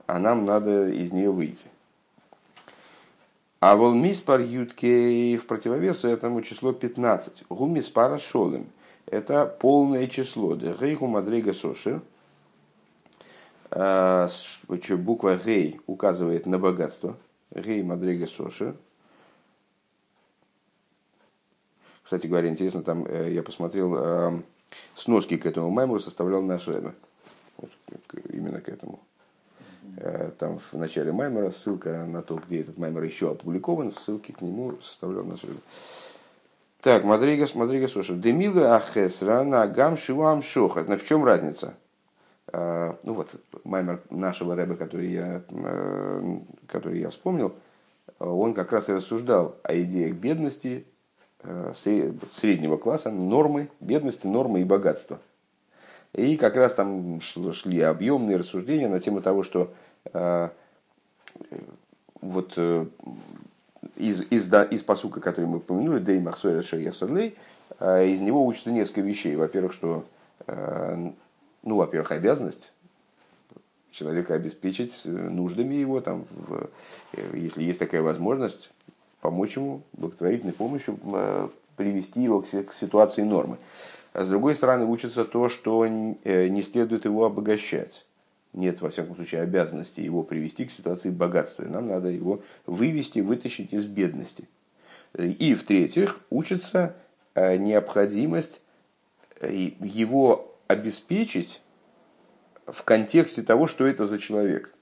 а 0.05 0.19
нам 0.19 0.45
надо 0.45 0.89
из 0.89 1.13
нее 1.13 1.31
выйти. 1.31 1.67
А 3.59 3.75
вол 3.75 3.93
миспар 3.93 4.41
ютке 4.41 5.37
в 5.37 5.47
противовес 5.47 6.05
этому 6.05 6.41
число 6.41 6.73
15. 6.73 7.45
Гу 7.49 7.65
миспара 7.65 8.19
шолем. 8.19 8.67
Это 9.07 9.45
полное 9.45 10.07
число. 10.07 10.55
Гейгу 10.55 11.07
мадрига 11.07 11.53
соши. 11.53 12.01
А, 13.71 14.27
буква 14.67 15.37
гей 15.37 15.79
указывает 15.87 16.45
на 16.45 16.59
богатство. 16.59 17.17
Гей 17.53 17.83
мадрига 17.83 18.27
соши. 18.27 18.75
Кстати 22.03 22.27
говоря, 22.27 22.47
интересно, 22.47 22.83
там 22.83 23.05
э, 23.05 23.33
я 23.33 23.43
посмотрел, 23.43 23.95
э, 23.97 24.41
сноски 24.95 25.35
к 25.35 25.45
этому 25.45 25.69
майму 25.69 25.99
составлял 25.99 26.41
наш 26.41 26.65
Рэбе. 26.67 26.93
Вот, 27.57 27.69
именно 28.29 28.61
к 28.61 28.69
этому. 28.69 29.01
Э, 29.97 30.31
там 30.37 30.59
в 30.59 30.73
начале 30.73 31.11
Маймера 31.11 31.49
ссылка 31.51 32.05
на 32.05 32.21
то, 32.21 32.35
где 32.35 32.61
этот 32.61 32.77
Маймер 32.77 33.03
еще 33.03 33.31
опубликован, 33.31 33.91
ссылки 33.91 34.31
к 34.31 34.41
нему 34.41 34.77
составлял 34.81 35.23
наш 35.23 35.41
Так, 36.81 37.03
Мадригас, 37.03 37.55
Мадригас, 37.55 37.91
слушай, 37.91 38.15
Демилы 38.15 38.67
Ахесра 38.67 39.43
на 39.43 39.67
Гам 39.67 39.97
Шивам 39.97 40.43
Шохат. 40.43 40.87
В 40.87 41.05
чем 41.05 41.25
разница? 41.25 41.75
Э, 42.53 42.93
ну 43.03 43.13
вот, 43.13 43.35
Маймер 43.63 44.01
нашего 44.09 44.55
рэба, 44.55 44.75
который 44.75 45.11
я, 45.11 45.43
э, 45.49 46.39
который 46.67 46.99
я 46.99 47.09
вспомнил, 47.09 47.53
он 48.19 48.53
как 48.53 48.71
раз 48.71 48.89
и 48.89 48.93
рассуждал 48.93 49.55
о 49.63 49.79
идеях 49.79 50.15
бедности, 50.15 50.85
среднего 52.35 52.77
класса, 52.77 53.11
нормы, 53.11 53.69
бедности, 53.79 54.25
нормы 54.25 54.61
и 54.61 54.63
богатства. 54.63 55.19
И 56.13 56.35
как 56.37 56.55
раз 56.55 56.73
там 56.73 57.21
шли 57.21 57.81
объемные 57.81 58.37
рассуждения 58.37 58.87
на 58.87 58.99
тему 58.99 59.21
того, 59.21 59.43
что 59.43 59.73
э, 60.13 60.49
вот 62.21 62.53
э, 62.57 62.85
из, 63.95 64.21
из, 64.21 64.51
из 64.51 64.83
посука, 64.83 65.19
который 65.19 65.45
мы 65.45 65.57
упомянули, 65.57 65.99
Дей 65.99 66.19
Махсуэра 66.19 66.63
Шерьясарлей, 66.63 67.35
э, 67.79 68.07
из 68.07 68.21
него 68.21 68.45
учатся 68.45 68.71
несколько 68.71 69.01
вещей. 69.01 69.35
Во-первых, 69.35 69.73
что, 69.73 70.05
ну, 71.67 71.75
во-первых, 71.77 72.11
обязанность 72.11 72.73
человека 73.91 74.33
обеспечить 74.35 75.01
нуждами 75.05 75.75
его, 75.75 76.01
там, 76.01 76.25
в, 76.31 76.69
если 77.33 77.63
есть 77.63 77.79
такая 77.79 78.01
возможность, 78.01 78.69
помочь 79.21 79.55
ему 79.55 79.81
благотворительной 79.93 80.53
помощью, 80.53 80.99
привести 81.77 82.21
его 82.21 82.41
к, 82.41 82.73
ситуации 82.73 83.21
нормы. 83.21 83.57
А 84.13 84.23
с 84.23 84.27
другой 84.27 84.55
стороны, 84.55 84.85
учится 84.85 85.23
то, 85.25 85.47
что 85.47 85.85
э, 85.85 86.47
не 86.47 86.63
следует 86.63 87.05
его 87.05 87.25
обогащать. 87.25 88.05
Нет, 88.53 88.81
во 88.81 88.89
всяком 88.89 89.15
случае, 89.15 89.41
обязанности 89.41 90.01
его 90.01 90.23
привести 90.23 90.65
к 90.65 90.71
ситуации 90.71 91.11
богатства. 91.11 91.65
Нам 91.65 91.87
надо 91.87 92.09
его 92.09 92.41
вывести, 92.65 93.19
вытащить 93.19 93.73
из 93.73 93.85
бедности. 93.85 94.47
И 95.13 95.53
в-третьих, 95.53 96.19
учится 96.31 96.95
э, 97.35 97.57
необходимость 97.57 98.61
э, 99.39 99.53
его 99.79 100.46
обеспечить 100.67 101.61
в 102.65 102.83
контексте 102.83 103.41
того, 103.41 103.67
что 103.67 103.85
это 103.85 104.05
за 104.05 104.19
человек. 104.19 104.73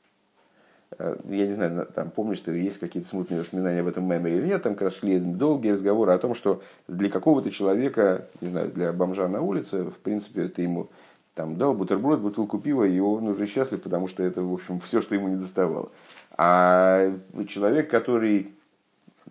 Э, 0.98 1.18
я 1.30 1.48
не 1.48 1.54
знаю, 1.54 1.88
там, 1.94 2.10
помнишь, 2.12 2.38
что 2.38 2.52
есть 2.52 2.80
какие-то 2.80 3.10
смутные 3.10 3.42
воспоминания 3.42 3.82
об 3.82 3.88
этом 3.88 4.06
меморе 4.06 4.38
или 4.38 4.48
нет, 4.48 4.64
там 4.64 4.74
как 4.74 4.84
раз 4.84 4.96
шли 4.96 5.20
долгие 5.20 5.72
разговоры 5.72 6.12
о 6.12 6.18
том, 6.18 6.36
что 6.36 6.62
для 6.88 7.10
какого-то 7.10 7.52
человека, 7.52 8.28
не 8.42 8.50
знаю, 8.50 8.72
для 8.72 8.92
бомжа 8.94 9.28
на 9.28 9.42
улице, 9.42 9.84
в 9.84 9.98
принципе, 9.98 10.48
ты 10.48 10.64
ему 10.64 10.90
там 11.34 11.58
дал 11.58 11.74
бутерброд, 11.74 12.22
бутылку 12.22 12.60
пива, 12.60 12.86
и 12.86 12.98
он 13.00 13.28
уже 13.28 13.46
счастлив, 13.46 13.82
потому 13.82 14.08
что 14.08 14.24
это, 14.24 14.42
в 14.42 14.54
общем, 14.54 14.80
все, 14.80 15.02
что 15.02 15.16
ему 15.16 15.28
не 15.28 15.36
доставало. 15.36 15.92
А 16.38 17.14
человек, 17.48 17.90
который, 17.90 18.54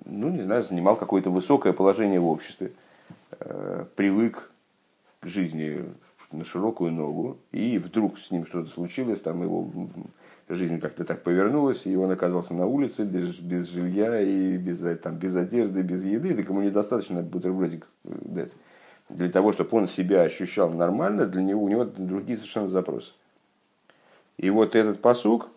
ну, 0.05 0.29
не 0.29 0.43
знаю, 0.43 0.63
занимал 0.63 0.97
какое-то 0.97 1.31
высокое 1.31 1.73
положение 1.73 2.21
в 2.21 2.27
обществе, 2.27 2.73
э, 3.41 3.87
привык 3.97 4.51
к 5.21 5.27
жизни 5.27 5.83
на 6.39 6.45
широкую 6.45 6.93
ногу, 6.93 7.39
и 7.53 7.79
вдруг 7.79 8.19
с 8.19 8.31
ним 8.31 8.47
что-то 8.47 8.71
случилось, 8.71 9.21
там 9.21 9.43
его 9.43 9.71
жизнь 10.49 10.81
как-то 10.81 11.05
так 11.05 11.23
повернулась, 11.23 11.87
и 11.87 11.97
он 11.97 12.11
оказался 12.11 12.55
на 12.55 12.67
улице 12.67 13.05
без, 13.05 13.39
без 13.39 13.67
жилья 13.69 14.21
и 14.21 14.57
без, 14.57 14.81
там, 15.01 15.17
без 15.17 15.35
одежды, 15.37 15.83
без 15.83 16.05
еды, 16.05 16.35
так 16.35 16.49
ему 16.49 16.63
недостаточно 16.63 17.23
бутербродик 17.23 17.87
дать. 18.05 18.53
Для 19.09 19.31
того, 19.31 19.53
чтобы 19.53 19.77
он 19.77 19.87
себя 19.87 20.23
ощущал 20.23 20.73
нормально, 20.73 21.27
для 21.27 21.43
него 21.43 21.63
у 21.63 21.69
него 21.69 21.85
другие 21.85 22.39
совершенно 22.39 22.69
запросы. 22.69 23.13
И 24.37 24.51
вот 24.51 24.75
этот 24.75 25.01
посук, 25.01 25.49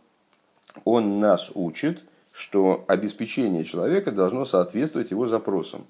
он 0.84 1.20
нас 1.20 1.52
учит, 1.54 2.04
что 2.32 2.86
обеспечение 2.88 3.64
человека 3.64 4.12
должно 4.12 4.46
соответствовать 4.46 5.12
его 5.12 5.28
запросам. 5.28 5.88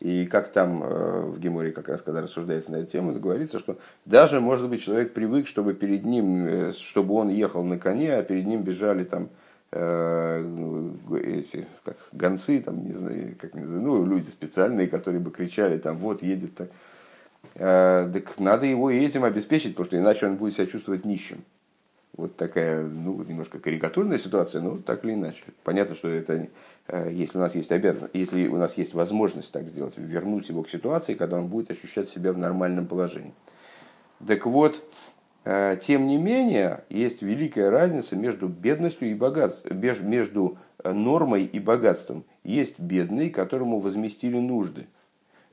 И 0.00 0.26
как 0.26 0.52
там 0.52 0.82
э, 0.82 1.20
в 1.22 1.38
Геморе, 1.38 1.72
как 1.72 1.88
раз 1.88 2.02
когда 2.02 2.20
рассуждается 2.20 2.72
на 2.72 2.76
эту 2.76 2.90
тему, 2.90 3.12
говорится, 3.12 3.58
что 3.58 3.78
даже, 4.04 4.40
может 4.40 4.68
быть, 4.68 4.82
человек 4.82 5.14
привык, 5.14 5.46
чтобы 5.46 5.72
перед 5.74 6.04
ним, 6.04 6.46
э, 6.46 6.72
чтобы 6.72 7.14
он 7.14 7.28
ехал 7.28 7.64
на 7.64 7.78
коне, 7.78 8.14
а 8.14 8.22
перед 8.22 8.46
ним 8.46 8.62
бежали 8.62 9.04
там 9.04 9.30
э, 9.72 10.92
эти, 11.22 11.66
как 11.84 11.96
гонцы, 12.12 12.60
там, 12.60 12.84
не 12.84 12.92
знаю, 12.92 13.34
как 13.40 13.54
не 13.54 13.64
знаю, 13.64 13.80
ну, 13.80 14.04
люди 14.04 14.26
специальные, 14.26 14.88
которые 14.88 15.20
бы 15.20 15.30
кричали, 15.30 15.78
там, 15.78 15.96
вот, 15.96 16.22
едет 16.22 16.54
так. 16.54 16.68
Так 17.54 18.40
надо 18.40 18.66
его 18.66 18.90
и 18.90 19.04
этим 19.04 19.22
обеспечить, 19.22 19.72
потому 19.72 19.86
что 19.86 19.98
иначе 19.98 20.26
он 20.26 20.36
будет 20.36 20.54
себя 20.54 20.66
чувствовать 20.66 21.04
нищим. 21.04 21.44
Вот 22.16 22.36
такая, 22.36 22.86
ну, 22.86 23.20
немножко 23.24 23.58
карикатурная 23.58 24.18
ситуация, 24.18 24.62
но 24.62 24.78
так 24.78 25.04
или 25.04 25.14
иначе. 25.14 25.42
Понятно, 25.64 25.96
что 25.96 26.08
это, 26.08 26.48
э, 26.86 27.10
если 27.12 27.38
у 27.38 27.40
нас 27.40 27.56
есть 27.56 27.72
обязанность, 27.72 28.14
если 28.14 28.46
у 28.46 28.56
нас 28.56 28.78
есть 28.78 28.94
возможность 28.94 29.50
так 29.50 29.68
сделать, 29.68 29.94
вернуть 29.96 30.48
его 30.48 30.62
к 30.62 30.70
ситуации, 30.70 31.14
когда 31.14 31.38
он 31.38 31.48
будет 31.48 31.72
ощущать 31.72 32.08
себя 32.08 32.32
в 32.32 32.38
нормальном 32.38 32.86
положении. 32.86 33.34
Так 34.24 34.46
вот, 34.46 34.80
э, 35.44 35.76
тем 35.82 36.06
не 36.06 36.16
менее, 36.16 36.84
есть 36.88 37.20
великая 37.20 37.70
разница 37.70 38.14
между 38.14 38.46
бедностью 38.46 39.10
и 39.10 39.14
богатством, 39.14 39.80
между 40.08 40.58
э, 40.84 40.92
нормой 40.92 41.44
и 41.44 41.58
богатством. 41.58 42.24
Есть 42.44 42.78
бедный, 42.78 43.28
которому 43.28 43.80
возместили 43.80 44.38
нужды. 44.38 44.86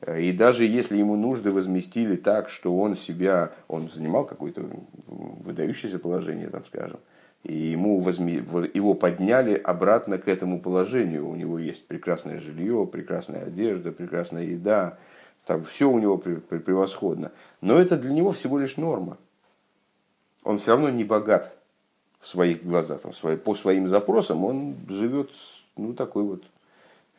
И 0.07 0.31
даже 0.31 0.65
если 0.65 0.97
ему 0.97 1.15
нужды 1.15 1.51
возместили 1.51 2.15
так, 2.15 2.49
что 2.49 2.75
он 2.75 2.97
себя, 2.97 3.51
он 3.67 3.89
занимал 3.89 4.25
какое-то 4.25 4.63
выдающееся 5.07 5.99
положение, 5.99 6.49
там, 6.49 6.65
скажем, 6.65 6.99
и 7.43 7.53
ему 7.53 7.99
возми, 7.99 8.43
его 8.73 8.93
подняли 8.95 9.53
обратно 9.53 10.17
к 10.17 10.27
этому 10.27 10.59
положению. 10.59 11.27
У 11.27 11.35
него 11.35 11.59
есть 11.59 11.85
прекрасное 11.87 12.39
жилье, 12.39 12.87
прекрасная 12.91 13.45
одежда, 13.45 13.91
прекрасная 13.91 14.45
еда, 14.45 14.97
там 15.45 15.63
все 15.63 15.89
у 15.89 15.99
него 15.99 16.17
превосходно. 16.17 17.31
Но 17.61 17.77
это 17.79 17.97
для 17.97 18.11
него 18.11 18.31
всего 18.31 18.59
лишь 18.59 18.77
норма. 18.77 19.17
Он 20.43 20.59
все 20.59 20.71
равно 20.71 20.89
не 20.89 21.03
богат. 21.03 21.55
в 22.19 22.27
своих 22.27 22.63
глазах, 22.63 23.01
там, 23.01 23.11
по 23.39 23.55
своим 23.55 23.87
запросам, 23.87 24.45
он 24.45 24.75
живет 24.87 25.31
ну, 25.77 25.93
такой 25.93 26.23
вот 26.23 26.43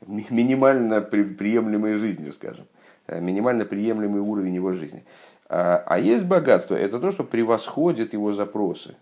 минимально 0.06 1.00
приемлемой 1.00 1.96
жизнью, 1.96 2.32
скажем, 2.32 2.66
э, 3.06 3.20
минимально 3.20 3.64
приемлемый 3.64 4.20
уровень 4.20 4.54
его 4.54 4.72
жизни. 4.72 5.04
А, 5.48 5.82
а 5.86 5.98
есть 5.98 6.24
богатство, 6.24 6.74
это 6.74 6.98
то, 6.98 7.10
что 7.10 7.24
превосходит 7.24 8.12
его 8.12 8.32
запросы. 8.32 8.96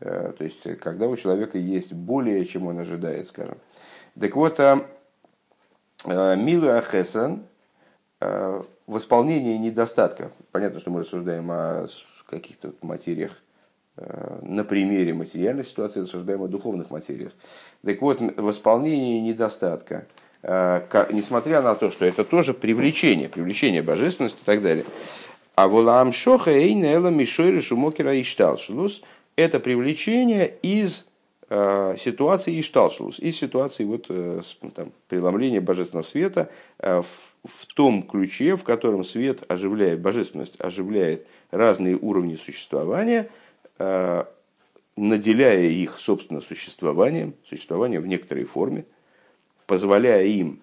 Э, 0.00 0.32
то 0.36 0.44
есть, 0.44 0.62
когда 0.80 1.08
у 1.08 1.16
человека 1.16 1.58
есть 1.58 1.92
более, 1.92 2.44
чем 2.44 2.66
он 2.66 2.78
ожидает, 2.78 3.28
скажем. 3.28 3.58
Так 4.18 4.34
вот, 4.36 4.58
а, 4.60 4.86
Милу 6.06 6.68
Ахесан 6.70 7.42
в 8.20 8.96
исполнении 8.96 9.56
недостатка. 9.56 10.30
Понятно, 10.52 10.78
что 10.78 10.90
мы 10.90 11.00
рассуждаем 11.00 11.50
о 11.50 11.88
каких-то 12.28 12.72
материях 12.82 13.32
на 13.96 14.62
примере 14.62 15.12
материальной 15.12 15.64
ситуации, 15.64 16.00
рассуждаем 16.00 16.42
о 16.42 16.48
духовных 16.48 16.90
материях. 16.90 17.32
Так 17.84 18.00
вот, 18.00 18.20
в 18.20 18.50
исполнении 18.50 19.20
недостатка– 19.20 20.06
Э, 20.16 20.27
несмотря 20.42 21.62
на 21.62 21.74
то, 21.74 21.90
что 21.90 22.04
это 22.04 22.24
тоже 22.24 22.54
привлечение, 22.54 23.28
привлечение 23.28 23.82
божественности 23.82 24.38
и 24.40 24.44
так 24.44 24.62
далее. 24.62 24.84
А 25.56 25.66
волам 25.66 26.12
шоха 26.12 26.52
эйнела 26.52 27.08
мишойры 27.08 27.60
шумокера 27.60 28.14
и 28.14 28.22
шталшлус– 28.22 29.02
это 29.36 29.58
привлечение 29.58 30.54
из 30.62 31.06
э, 31.48 31.96
ситуации 31.98 32.60
Ишталшус, 32.60 33.18
из 33.18 33.36
ситуации 33.36 33.84
вот, 33.84 34.06
э, 34.08 34.42
там, 34.74 34.92
преломления 35.08 35.60
божественного 35.60 36.04
света 36.04 36.50
в, 36.78 37.04
в 37.04 37.66
том 37.74 38.04
ключе, 38.04 38.56
в 38.56 38.62
котором 38.62 39.02
свет 39.02 39.42
оживляет, 39.50 40.00
божественность 40.00 40.60
оживляет 40.60 41.26
разные 41.50 41.96
уровни 41.96 42.36
существования, 42.36 43.28
наделяя 44.96 45.62
их, 45.62 45.98
собственно, 45.98 46.40
существованием, 46.40 47.34
существованием 47.48 48.02
в 48.02 48.06
некоторой 48.06 48.44
форме– 48.44 48.84
позволяя 49.68 50.24
им 50.24 50.60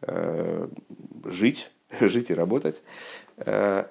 э, 0.00 0.68
жить, 1.26 1.70
жить 2.00 2.30
и 2.30 2.34
работать, 2.34 2.82
э, 3.36 3.84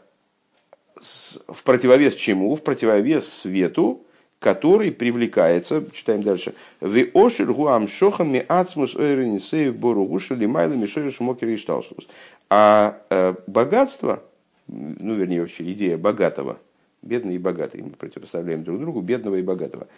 в 0.96 1.64
противовес 1.64 2.16
чему? 2.16 2.56
В 2.56 2.64
противовес 2.64 3.28
свету, 3.28 4.06
который 4.40 4.92
привлекается, 4.92 5.84
читаем 5.92 6.24
дальше, 6.24 6.54
«Ви 6.82 7.12
гуам 7.14 7.88
шохами 7.88 8.44
ацмус 8.48 8.96
ойренисеев 8.96 9.76
боругуша 9.76 10.34
лимайла 10.34 10.74
мишойш 10.74 11.20
мокер 11.20 11.58
шталшус». 11.58 12.08
А 12.50 13.02
э, 13.10 13.36
богатство, 13.48 14.24
ну, 14.68 15.14
вернее, 15.14 15.42
вообще 15.42 15.70
идея 15.74 15.98
богатого, 15.98 16.58
бедный 17.02 17.36
и 17.36 17.40
богатый, 17.40 17.82
мы 17.82 17.90
противопоставляем 17.90 18.64
друг 18.64 18.80
другу 18.80 19.02
бедного 19.02 19.36
и 19.36 19.42
богатого– 19.42 19.88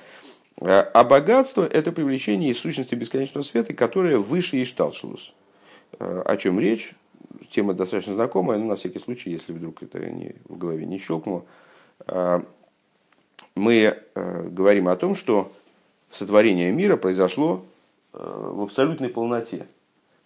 а 0.62 1.04
богатство– 1.04 1.66
это 1.72 1.92
привлечение 1.92 2.52
из 2.52 2.60
сущности 2.60 2.96
бесконечного 2.96 3.44
света, 3.44 3.74
которое 3.74 4.18
выше 4.18 4.62
Ишталшелус. 4.62 5.34
О 6.00 6.38
чем 6.38 6.60
речь? 6.60 6.94
Тема 7.50 7.74
достаточно 7.74 8.14
знакомая, 8.14 8.58
но 8.58 8.66
на 8.66 8.76
всякий 8.76 9.00
случай, 9.00 9.32
если 9.32 9.52
вдруг 9.52 9.84
это 9.84 10.00
не, 10.10 10.36
в 10.48 10.58
голове 10.58 10.86
не 10.86 10.98
щелкнуло. 10.98 11.46
Мы 13.56 13.98
говорим 14.16 14.88
о 14.88 14.96
том, 14.96 15.16
что 15.16 15.52
сотворение 16.10 16.72
мира 16.72 16.96
произошло 16.96 17.66
в 18.14 18.64
абсолютной 18.64 19.10
полноте. 19.10 19.68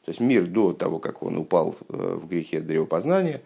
То 0.05 0.11
есть 0.11 0.19
мир 0.19 0.45
до 0.45 0.73
того, 0.73 0.99
как 0.99 1.23
он 1.23 1.37
упал 1.37 1.75
в 1.87 2.27
грехе 2.27 2.61
древопознания, 2.61 3.41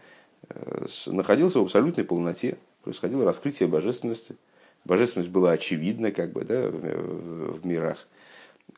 находился 1.07 1.59
в 1.59 1.63
абсолютной 1.63 2.03
полноте. 2.03 2.57
Происходило 2.83 3.23
раскрытие 3.23 3.69
божественности– 3.69 4.35
божественность 4.85 5.29
была 5.29 5.51
очевидна 5.51 6.11
как 6.11 6.31
бы, 6.31 6.43
да, 6.43 6.69
в 6.69 7.65
мирах. 7.65 8.07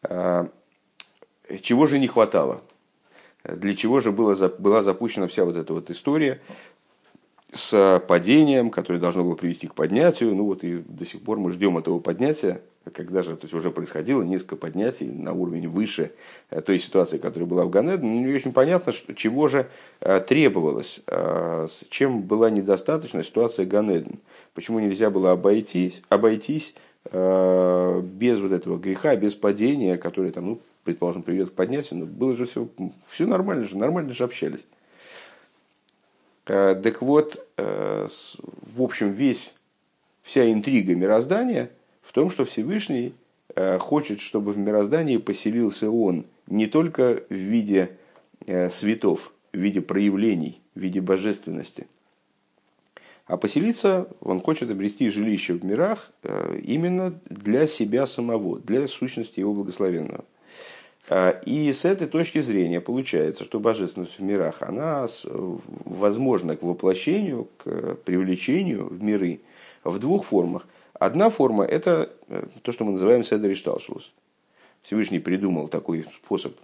А, 0.04 0.50
чего 1.62 1.88
же 1.88 2.00
не 2.00 2.08
хватало? 2.08 2.62
Для 3.44 3.76
чего 3.76 4.00
же 4.00 4.12
была, 4.12 4.36
была 4.50 4.82
запущена 4.82 5.28
вся 5.28 5.46
вот 5.46 5.56
эта 5.56 5.74
вот 5.74 5.90
история 5.90 6.42
с 7.53 8.01
падением, 8.08 8.70
которое 8.70 9.00
должно 9.00 9.24
было 9.24 9.36
привести 9.36 9.68
к 9.68 9.75
поднятию. 9.75 10.34
Ну 10.34 10.46
вот 10.46 10.64
и 10.64 10.77
до 10.77 11.06
сих 11.06 11.22
пор 11.22 11.40
мы 11.40 11.51
ждем 11.51 11.77
этого 11.77 12.00
поднятия, 12.00 12.62
когда 12.94 13.24
же 13.24 13.36
то 13.36 13.46
есть 13.46 13.54
уже 13.54 13.72
происходило 13.72 14.22
несколько 14.22 14.56
поднятий 14.56 15.06
на 15.06 15.34
уровень 15.34 15.68
выше 15.68 16.12
э, 16.50 16.62
той 16.62 16.80
ситуации, 16.80 17.18
которая 17.18 17.48
была 17.48 17.66
в 17.66 17.70
Ганеде. 17.70 18.04
Ну, 18.04 18.26
не 18.26 18.34
очень 18.34 18.54
понятно, 18.54 18.92
что, 18.92 19.14
чего 19.14 19.48
же 19.48 19.68
э, 20.02 20.20
требовалось, 20.20 21.02
э, 21.08 21.68
чем 21.90 22.22
была 22.22 22.50
недостаточна 22.50 23.24
ситуация 23.24 23.66
Ганеден. 23.66 24.20
Почему 24.54 24.80
нельзя 24.80 25.10
было 25.10 25.32
обойтись, 25.32 26.02
обойтись 26.10 26.76
без 27.12 28.40
вот 28.40 28.52
этого 28.52 28.80
греха, 28.80 29.16
без 29.16 29.36
падения, 29.36 29.96
которое 29.96 30.32
там, 30.32 30.46
ну, 30.48 30.60
предположим, 30.84 31.22
приведет 31.22 31.52
к 31.52 31.54
поднятию, 31.54 32.00
но 32.00 32.08
было 32.08 32.36
же 32.36 32.48
все, 32.48 32.68
все 33.12 33.28
нормально 33.28 33.68
же, 33.68 33.78
нормально 33.78 34.12
же 34.12 34.24
общались. 34.24 34.66
Так 36.46 37.04
вот, 37.04 37.48
в 37.58 38.82
общем, 38.82 39.12
весь, 39.12 39.54
вся 40.24 40.52
интрига 40.52 40.96
мироздания– 40.96 41.70
в 42.05 42.11
том, 42.11 42.29
что 42.29 42.46
Всевышний 42.46 43.13
э, 43.55 43.79
хочет, 43.79 44.22
чтобы 44.22 44.53
в 44.53 44.57
мироздании 44.57 45.18
поселился 45.18 45.89
он 45.89 46.25
не 46.46 46.68
только 46.68 47.24
в 47.29 47.33
виде 47.33 47.98
э, 48.46 48.70
светов, 48.70 49.33
в 49.51 49.57
виде 49.57 49.81
проявлений, 49.81 50.61
в 50.75 50.81
виде 50.81 51.01
божественности, 51.01 51.87
а 53.25 53.37
поселиться 53.37 54.07
он 54.22 54.39
хочет 54.39 54.70
обрести 54.70 55.09
жилище 55.09 55.53
в 55.53 55.65
мирах 55.65 56.11
э, 56.22 56.59
именно 56.63 57.20
для 57.27 57.65
себя 57.65 58.05
самого, 58.05 58.59
для 58.59 58.87
сущности 58.87 59.39
его 59.39 59.53
благословенного. 59.53 60.24
И 61.46 61.72
с 61.72 61.85
этой 61.85 62.07
точки 62.07 62.41
зрения 62.41 62.81
получается, 62.81 63.44
что 63.44 63.59
божественность 63.59 64.18
в 64.18 64.24
мирах, 64.24 64.63
она 64.63 65.05
возможна 65.24 66.55
к 66.55 66.63
воплощению, 66.63 67.48
к 67.63 67.94
привлечению 68.05 68.87
в 68.87 69.03
миры 69.03 69.41
в 69.83 70.00
двух 70.00 70.25
формах. 70.25 70.68
Одна 71.00 71.29
форма– 71.29 71.66
это 71.66 72.10
э, 72.27 72.44
то, 72.62 72.72
что 72.72 72.86
мы 72.86 72.94
называем 72.94 73.24
седер 73.24 73.51
ишталшус. 73.51 74.14
Всевышний 74.81 75.20
придумал 75.20 75.68
такой 75.68 76.05
способ 76.24 76.55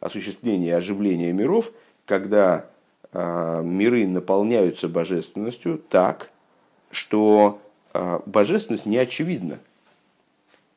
осуществления 0.00 0.76
оживления 0.76 1.32
миров, 1.32 1.72
когда 2.06 2.66
э, 3.12 3.62
миры 3.62 4.06
наполняются 4.06 4.88
божественностью 4.88 5.78
так, 5.78 6.30
что 6.90 7.60
э, 7.92 8.20
божественность 8.24 8.86
не 8.86 8.96
очевидна. 8.96 9.58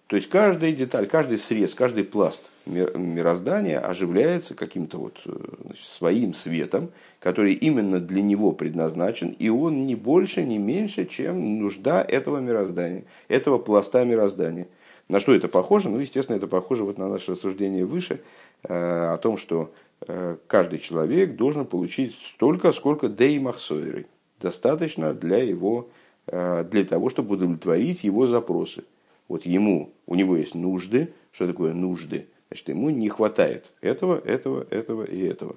То 0.09 0.15
есть 0.15 0.27
каждая 0.27 0.71
деталь, 0.71 1.05
каждый 1.05 1.37
срез, 1.37 1.75
каждый 1.75 2.03
пласт 2.03 2.49
мироздания 2.65 3.79
оживляется 3.79 4.55
каким-то 4.55 4.97
вот 4.97 5.19
э, 5.25 5.31
своим 5.79 6.33
светом, 6.33 6.89
который 7.19 7.53
именно 7.53 7.99
для 7.99 8.23
него 8.23 8.51
предназначен, 8.51 9.35
и 9.37 9.49
он 9.49 9.85
не 9.85 9.93
больше, 9.93 10.41
не 10.41 10.57
меньше, 10.57 11.05
чем 11.05 11.59
нужда 11.59 12.01
этого 12.01 12.39
мироздания, 12.39 13.03
этого 13.27 13.59
пласта 13.59 14.03
мироздания. 14.03 14.67
На 15.09 15.19
что 15.19 15.35
это 15.35 15.47
похоже? 15.47 15.89
Ну, 15.89 15.99
естественно, 15.99 16.37
это 16.37 16.47
похоже 16.47 16.85
вот 16.85 16.97
на 16.97 17.07
наше 17.07 17.33
рассуждение 17.33 17.85
выше 17.85 18.21
э, 18.63 19.13
о 19.13 19.17
том, 19.17 19.37
что 19.37 19.71
э, 20.07 20.37
каждый 20.47 20.79
человек 20.79 21.35
должен 21.35 21.65
получить 21.65 22.17
столько, 22.33 22.71
сколько 22.71 23.09
дей 23.09 23.37
махсойры. 23.37 24.07
Достаточно 24.41 25.13
для, 25.13 25.37
его, 25.37 25.89
для 26.25 26.85
того, 26.85 27.09
чтобы 27.09 27.35
удовлетворить 27.35 28.05
его 28.05 28.25
запросы. 28.25 28.85
Вот 29.29 29.45
ему, 29.45 29.93
у 30.07 30.15
него 30.15 30.35
есть 30.35 30.55
нужды. 30.55 31.13
Что 31.31 31.47
такое 31.47 31.73
нужды? 31.73 32.27
Значит, 32.49 32.69
ему 32.69 32.89
не 32.89 33.07
хватает 33.07 33.71
этого, 33.79 34.19
этого, 34.19 34.65
этого 34.69 35.03
и 35.05 35.21
этого. 35.21 35.55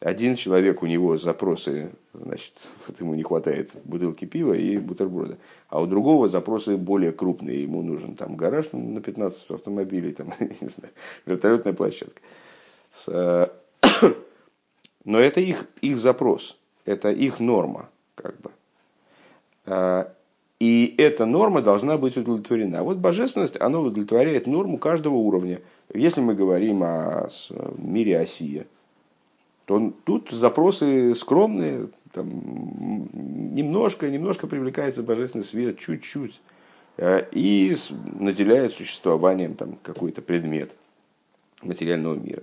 Один 0.00 0.34
человек, 0.34 0.82
у 0.82 0.86
него 0.86 1.16
запросы, 1.16 1.90
значит, 2.12 2.52
вот 2.86 3.00
ему 3.00 3.14
не 3.14 3.22
хватает 3.22 3.70
бутылки 3.84 4.24
пива 4.24 4.52
и 4.52 4.76
бутерброда. 4.78 5.38
А 5.68 5.80
у 5.80 5.86
другого 5.86 6.28
запросы 6.28 6.76
более 6.76 7.12
крупные. 7.12 7.62
Ему 7.62 7.82
нужен 7.82 8.14
там 8.14 8.36
гараж 8.36 8.66
на 8.72 9.00
15 9.00 9.50
автомобилей, 9.50 10.12
там, 10.12 10.32
не 10.40 10.68
знаю, 10.68 10.92
вертолетная 11.24 11.72
площадка. 11.72 12.20
С, 12.90 13.52
но 15.04 15.18
это 15.18 15.40
их, 15.40 15.66
их 15.80 15.98
запрос, 15.98 16.58
это 16.84 17.10
их 17.10 17.40
норма, 17.40 17.88
как 18.14 18.36
бы. 18.40 18.50
И 20.58 20.94
эта 20.96 21.26
норма 21.26 21.60
должна 21.60 21.98
быть 21.98 22.16
удовлетворена. 22.16 22.82
Вот 22.82 22.96
божественность, 22.96 23.60
она 23.60 23.78
удовлетворяет 23.78 24.46
норму 24.46 24.78
каждого 24.78 25.14
уровня. 25.14 25.60
Если 25.92 26.20
мы 26.20 26.34
говорим 26.34 26.82
о 26.82 27.28
мире 27.76 28.18
Осия, 28.18 28.66
то 29.66 29.92
тут 30.04 30.30
запросы 30.30 31.14
скромные, 31.14 31.88
там, 32.12 32.30
немножко, 33.54 34.08
немножко 34.08 34.46
привлекается 34.46 35.02
божественный 35.02 35.44
свет, 35.44 35.78
чуть-чуть, 35.78 36.40
э, 36.96 37.26
и 37.32 37.76
наделяет 38.18 38.72
существованием 38.72 39.54
там, 39.54 39.76
какой-то 39.82 40.22
предмет 40.22 40.70
материального 41.62 42.14
мира. 42.14 42.42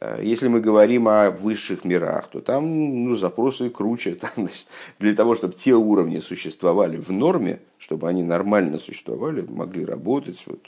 Э, 0.00 0.20
если 0.22 0.48
мы 0.48 0.60
говорим 0.60 1.08
о 1.08 1.30
высших 1.30 1.84
мирах, 1.84 2.28
то 2.28 2.40
там 2.40 3.04
ну, 3.04 3.14
запросы 3.14 3.70
круче. 3.70 4.14
Там, 4.20 4.30
значит, 4.36 4.66
для 4.98 5.14
того, 5.14 5.34
чтобы 5.34 5.54
те 5.54 5.74
уровни 5.74 6.20
существовали 6.20 6.96
в 6.96 7.10
норме, 7.10 7.60
чтобы 7.78 8.08
они 8.08 8.22
нормально 8.22 8.78
существовали, 8.78 9.44
могли 9.48 9.84
работать, 9.84 10.42
вот, 10.46 10.60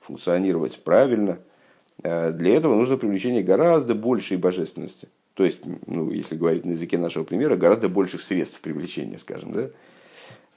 функционировать 0.00 0.82
правильно, 0.82 1.38
э, 2.02 2.32
для 2.32 2.56
этого 2.56 2.74
нужно 2.74 2.96
привлечение 2.96 3.42
гораздо 3.42 3.94
большей 3.94 4.36
божественности. 4.36 5.08
То 5.34 5.44
есть, 5.44 5.60
ну, 5.86 6.10
если 6.10 6.36
говорить 6.36 6.64
на 6.64 6.72
языке 6.72 6.98
нашего 6.98 7.24
примера, 7.24 7.56
гораздо 7.56 7.88
больших 7.88 8.20
средств 8.20 8.60
привлечения, 8.60 9.18
скажем. 9.18 9.52
Да? 9.52 9.70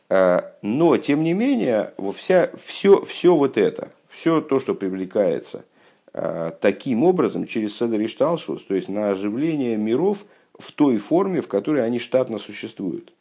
Э, 0.09 0.51
но, 0.61 0.97
тем 0.97 1.23
не 1.23 1.33
менее, 1.33 1.93
вся, 2.15 2.49
все, 2.61 3.03
все 3.05 3.35
вот 3.35 3.57
это, 3.57 3.89
все 4.09 4.41
то, 4.41 4.59
что 4.59 4.73
привлекается– 4.75 5.63
таким 6.61 7.03
образом 7.03 7.45
через 7.45 7.77
Седер 7.77 7.99
и 7.99 8.07
Шталшус, 8.07 8.63
то 8.63 8.75
есть 8.75 8.87
на 8.87 9.11
оживление 9.11 9.75
миров 9.75 10.25
в 10.57 10.71
той 10.71 10.97
форме, 10.97 11.41
в 11.41 11.47
которой 11.47 11.85
они 11.85 11.99
штатно 11.99 12.37
существуют. 12.37 13.11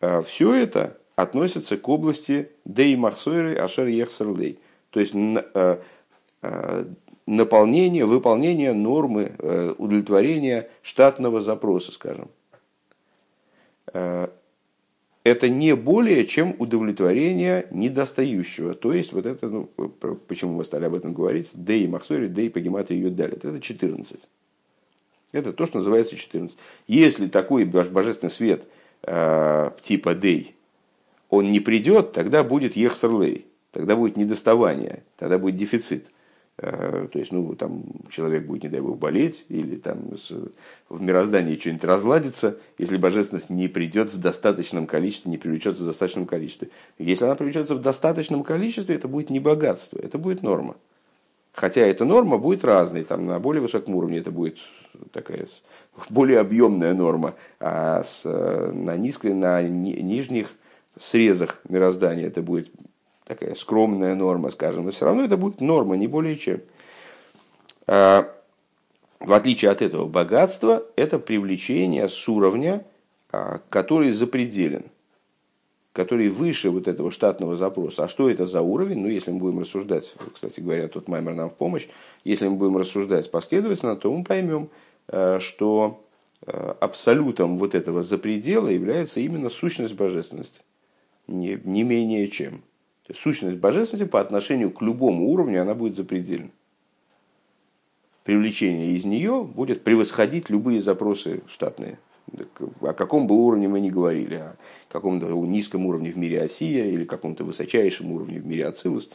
Э, 0.00 0.22
Все 0.22 0.54
это 0.54 0.96
относится 1.14 1.76
к 1.76 1.88
области 1.88 2.48
Дей 2.64 2.96
Махсойры 2.96 3.54
Ашер 3.54 3.86
Ехсерлей, 3.86 4.58
то 4.90 5.00
есть 5.00 5.14
э, 5.14 5.76
наполнение, 7.26 8.06
выполнение 8.06 8.72
нормы 8.72 9.32
удовлетворения 9.78 10.68
штатного 10.82 11.40
запроса, 11.40 11.92
скажем 11.92 12.28
это 15.24 15.48
не 15.48 15.76
более 15.76 16.26
чем 16.26 16.56
удовлетворение 16.58 17.66
недостающего. 17.70 18.74
То 18.74 18.92
есть, 18.92 19.12
вот 19.12 19.24
это, 19.26 19.48
ну, 19.48 19.66
почему 20.26 20.54
мы 20.54 20.64
стали 20.64 20.86
об 20.86 20.94
этом 20.94 21.14
говорить, 21.14 21.50
Дей 21.54 21.86
Махсори, 21.86 22.28
Дей 22.28 22.52
ее 22.88 23.10
далит. 23.10 23.44
Это 23.44 23.60
14. 23.60 24.28
Это 25.30 25.52
то, 25.52 25.66
что 25.66 25.78
называется 25.78 26.16
14. 26.16 26.58
Если 26.88 27.28
такой 27.28 27.64
божественный 27.64 28.30
свет 28.30 28.66
э, 29.02 29.70
типа 29.82 30.14
Дей, 30.14 30.56
он 31.30 31.52
не 31.52 31.60
придет, 31.60 32.12
тогда 32.12 32.42
будет 32.42 32.76
Ехсерлей, 32.76 33.46
тогда 33.70 33.96
будет 33.96 34.16
недоставание, 34.16 35.04
тогда 35.16 35.38
будет 35.38 35.56
дефицит. 35.56 36.10
Э, 36.58 37.08
то 37.10 37.18
есть, 37.18 37.32
ну, 37.32 37.54
там 37.54 37.84
человек 38.10 38.46
будет, 38.46 38.64
не 38.64 38.68
дай 38.68 38.80
бог, 38.80 38.98
болеть, 38.98 39.46
или 39.48 39.76
там 39.76 40.12
в 40.88 41.02
мироздании 41.02 41.56
что-нибудь 41.56 41.84
разладится, 41.84 42.58
если 42.78 42.96
божественность 42.96 43.50
не 43.50 43.68
придет 43.68 44.12
в 44.12 44.20
достаточном 44.20 44.86
количестве, 44.86 45.30
не 45.30 45.38
привлечется 45.38 45.82
в 45.82 45.86
достаточном 45.86 46.26
количестве. 46.26 46.68
Если 46.98 47.24
она 47.24 47.34
привлечется 47.34 47.74
в 47.74 47.80
достаточном 47.80 48.42
количестве, 48.42 48.94
это 48.94 49.08
будет 49.08 49.30
не 49.30 49.40
богатство, 49.40 49.98
это 49.98 50.18
будет 50.18 50.42
норма. 50.42 50.76
Хотя 51.52 51.82
эта 51.82 52.04
норма 52.04 52.38
будет 52.38 52.64
разной, 52.64 53.04
там 53.04 53.26
на 53.26 53.38
более 53.38 53.60
высоком 53.60 53.94
уровне 53.94 54.18
это 54.18 54.30
будет 54.30 54.58
такая 55.12 55.46
более 56.08 56.38
объемная 56.38 56.94
норма, 56.94 57.34
а 57.60 58.02
с, 58.02 58.24
на, 58.24 58.96
низкой, 58.96 59.34
на 59.34 59.62
нижних 59.62 60.54
срезах 60.98 61.60
мироздания 61.68 62.26
это 62.26 62.40
будет 62.40 62.70
такая 63.24 63.54
скромная 63.54 64.14
норма, 64.14 64.50
скажем, 64.50 64.84
но 64.84 64.90
все 64.90 65.04
равно 65.04 65.24
это 65.24 65.36
будет 65.36 65.60
норма, 65.60 65.96
не 65.96 66.06
более 66.06 66.36
чем. 66.36 66.60
А, 67.86 68.32
в 69.20 69.32
отличие 69.32 69.70
от 69.70 69.82
этого 69.82 70.06
богатства, 70.06 70.84
это 70.96 71.18
привлечение 71.18 72.08
с 72.08 72.28
уровня, 72.28 72.84
а, 73.30 73.60
который 73.68 74.10
запределен, 74.10 74.84
который 75.92 76.28
выше 76.28 76.70
вот 76.70 76.88
этого 76.88 77.10
штатного 77.10 77.56
запроса. 77.56 78.04
А 78.04 78.08
что 78.08 78.28
это 78.28 78.46
за 78.46 78.60
уровень? 78.60 78.98
Ну, 78.98 79.08
если 79.08 79.30
мы 79.30 79.38
будем 79.38 79.60
рассуждать, 79.60 80.14
кстати 80.34 80.60
говоря, 80.60 80.88
тут 80.88 81.08
Маймер 81.08 81.34
нам 81.34 81.50
в 81.50 81.54
помощь, 81.54 81.86
если 82.24 82.48
мы 82.48 82.56
будем 82.56 82.76
рассуждать 82.76 83.30
последовательно, 83.30 83.96
то 83.96 84.12
мы 84.12 84.24
поймем, 84.24 84.68
а, 85.08 85.38
что 85.40 86.04
абсолютом 86.44 87.56
вот 87.56 87.76
этого 87.76 88.02
запредела 88.02 88.66
является 88.66 89.20
именно 89.20 89.48
сущность 89.48 89.94
божественности, 89.94 90.62
не, 91.28 91.60
не 91.62 91.84
менее 91.84 92.26
чем 92.26 92.62
сущность 93.14 93.58
божественности 93.58 94.08
по 94.08 94.20
отношению 94.20 94.70
к 94.70 94.82
любому 94.82 95.28
уровню 95.28 95.62
она 95.62 95.74
будет 95.74 95.96
запредельна. 95.96 96.50
Привлечение 98.24 98.92
из 98.92 99.04
нее 99.04 99.42
будет 99.42 99.82
превосходить 99.82 100.48
любые 100.48 100.80
запросы 100.80 101.42
штатные. 101.48 101.98
О 102.80 102.92
каком 102.92 103.26
бы 103.26 103.34
уровне 103.34 103.66
мы 103.66 103.80
ни 103.80 103.90
говорили, 103.90 104.36
о 104.36 104.56
каком-то 104.88 105.26
низком 105.26 105.86
уровне 105.86 106.12
в 106.12 106.16
мире 106.16 106.42
Осия 106.42 106.86
или 106.86 107.04
каком-то 107.04 107.44
высочайшем 107.44 108.12
уровне 108.12 108.38
в 108.38 108.46
мире 108.46 108.66
Ацилус, 108.66 109.10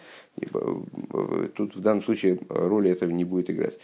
тут 1.56 1.76
в 1.76 1.80
данном 1.80 2.04
случае 2.04 2.38
роли 2.50 2.92
этого 2.92 3.10
не 3.12 3.24
будет 3.24 3.50
играть. 3.50 3.80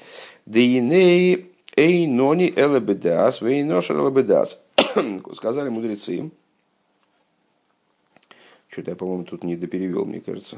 Дейней 0.45 1.54
эй 1.76 2.06
нони 2.08 2.54
элебедас, 2.54 3.41
вейношер 3.41 3.97
элебедас. 3.97 4.62
Сказали 5.34 5.69
мудрецы, 5.69 6.30
что-то 8.74 8.92
я, 8.92 8.96
по-моему, 8.96 9.24
тут 9.24 9.44
не 9.44 9.56
доперевел, 9.56 10.06
мне 10.06 10.20
кажется. 10.20 10.58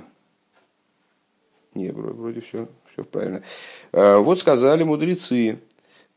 Не, 1.74 1.92
вроде 1.92 2.40
все, 2.40 2.70
все 2.94 3.04
правильно. 3.04 3.44
А, 3.92 4.20
вот 4.20 4.40
сказали 4.40 4.84
мудрецы, 4.84 5.60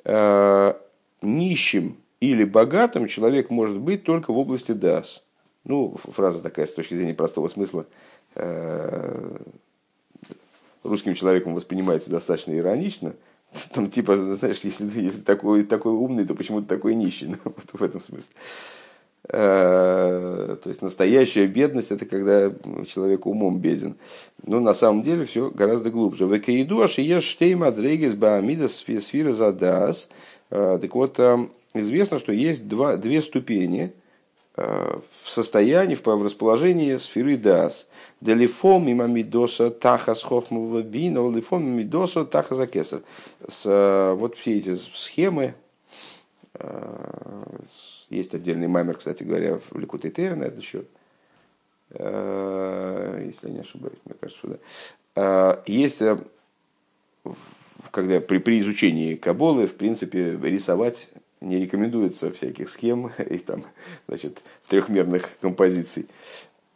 а, 0.05 0.81
нищим 1.21 1.97
или 2.21 2.45
богатым 2.45 3.09
человек 3.09 3.51
может 3.51 3.79
быть 3.79 4.05
только 4.05 4.33
в 4.33 4.39
области 4.39 4.73
дас. 4.73 5.25
Ну, 5.65 5.97
фраза 5.97 6.41
такая 6.41 6.67
с 6.67 6.73
точки 6.73 6.95
зрения 6.95 7.15
простого 7.15 7.49
смысла 7.49 7.87
а, 8.37 9.37
русским 10.85 11.17
человеком 11.17 11.55
воспринимается 11.55 12.11
достаточно 12.11 12.57
иронично. 12.57 13.17
Там 13.73 13.91
типа, 13.91 14.37
знаешь, 14.37 14.61
если, 14.63 14.89
если 15.01 15.23
такой, 15.23 15.65
такой 15.65 15.93
умный, 15.93 16.25
то 16.25 16.35
почему 16.35 16.63
то 16.63 16.69
такой 16.69 16.95
нищий? 16.95 17.27
Ну, 17.31 17.39
вот 17.45 17.71
в 17.73 17.83
этом 17.83 18.01
смысле. 18.01 18.31
Э, 19.31 20.57
то 20.63 20.71
есть 20.71 20.81
настоящая 20.81 21.47
бедность 21.47 21.91
это 21.91 22.07
когда 22.07 22.51
человек 22.87 23.27
умом 23.27 23.59
беден. 23.59 23.97
Но 24.45 24.61
на 24.61 24.73
самом 24.73 25.03
деле 25.03 25.25
все 25.27 25.51
гораздо 25.51 25.91
глубже. 25.91 26.27
В 26.27 26.37
Экаиду 26.37 26.81
Ашиеш 26.81 27.25
Штейма 27.25 27.71
Дрегис 27.71 28.15
Баамидас 28.15 28.77
Сфира 28.77 29.33
Задас. 29.33 30.09
Э, 30.51 30.79
так 30.81 30.95
вот, 30.95 31.19
э, 31.19 31.47
известно, 31.75 32.19
что 32.19 32.33
есть 32.33 32.69
два, 32.69 32.97
две 32.97 33.21
ступени 33.23 33.93
в 34.57 35.31
состоянии, 35.31 35.95
в 35.95 36.25
расположении 36.25 36.97
сферы 36.97 37.37
Дас. 37.37 37.87
Делифом 38.21 38.91
имамидоса 38.91 39.71
тахас 39.71 40.25
хохмова 40.25 40.83
бина, 40.83 41.21
лифом 41.31 41.63
имамидоса 41.63 42.25
тахас 42.25 42.59
акесар. 42.59 43.03
Вот 43.47 44.37
все 44.37 44.59
эти 44.59 44.75
схемы, 44.75 45.55
есть 48.11 48.35
отдельный 48.35 48.69
маймер, 48.69 48.97
кстати 48.97 49.23
говоря, 49.23 49.59
в 49.59 49.79
Ликуте 49.79 50.11
Тейра 50.11 50.35
на 50.35 50.45
этот 50.45 50.65
счет. 50.65 50.89
Э, 51.91 53.23
если 53.25 53.49
я 53.49 53.55
не 53.55 53.61
ошибаюсь, 53.61 53.99
мне 54.05 54.15
кажется, 54.21 54.47
да. 54.47 54.59
Э, 55.17 55.63
есть, 55.67 56.03
э, 56.03 56.19
когда 57.91 58.21
при, 58.21 58.39
при 58.39 58.61
изучении 58.61 59.15
Каболы, 59.15 59.67
в 59.67 59.77
принципе, 59.77 60.39
рисовать 60.43 61.09
не 61.41 61.59
рекомендуется 61.59 62.33
всяких 62.33 62.69
схем 62.69 63.13
и 63.19 63.39
там, 63.39 63.65
значит, 64.07 64.43
трехмерных 64.69 65.39
композиций. 65.41 66.07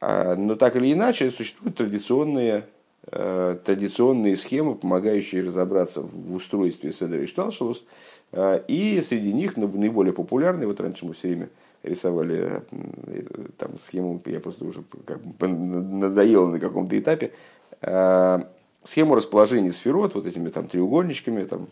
А, 0.00 0.36
но 0.36 0.56
так 0.56 0.76
или 0.76 0.92
иначе, 0.92 1.30
существуют 1.30 1.76
традиционные, 1.76 2.66
традиционные 3.04 4.36
схемы, 4.36 4.76
помогающие 4.76 5.42
разобраться 5.42 6.00
в 6.00 6.34
устройстве 6.34 6.92
Седра 6.92 7.20
и 7.20 7.26
Шталшалус, 7.26 7.84
и 8.32 9.00
среди 9.06 9.32
них 9.32 9.56
наиболее 9.56 10.14
популярный, 10.14 10.66
вот 10.66 10.80
раньше 10.80 11.04
мы 11.04 11.12
все 11.12 11.28
время 11.28 11.48
рисовали 11.82 12.62
э, 12.70 13.22
там 13.58 13.78
схему, 13.78 14.20
я 14.26 14.40
просто 14.40 14.64
уже 14.64 14.82
как 15.04 15.20
бы 15.20 15.48
надоело 15.48 16.48
на 16.50 16.60
каком-то 16.60 16.98
этапе, 16.98 17.32
а, 17.80 18.48
схему 18.82 19.14
расположения 19.14 19.72
сферот 19.72 20.14
вот 20.14 20.26
этими 20.26 20.48
там 20.48 20.68
треугольничками 20.68 21.44
там, 21.44 21.68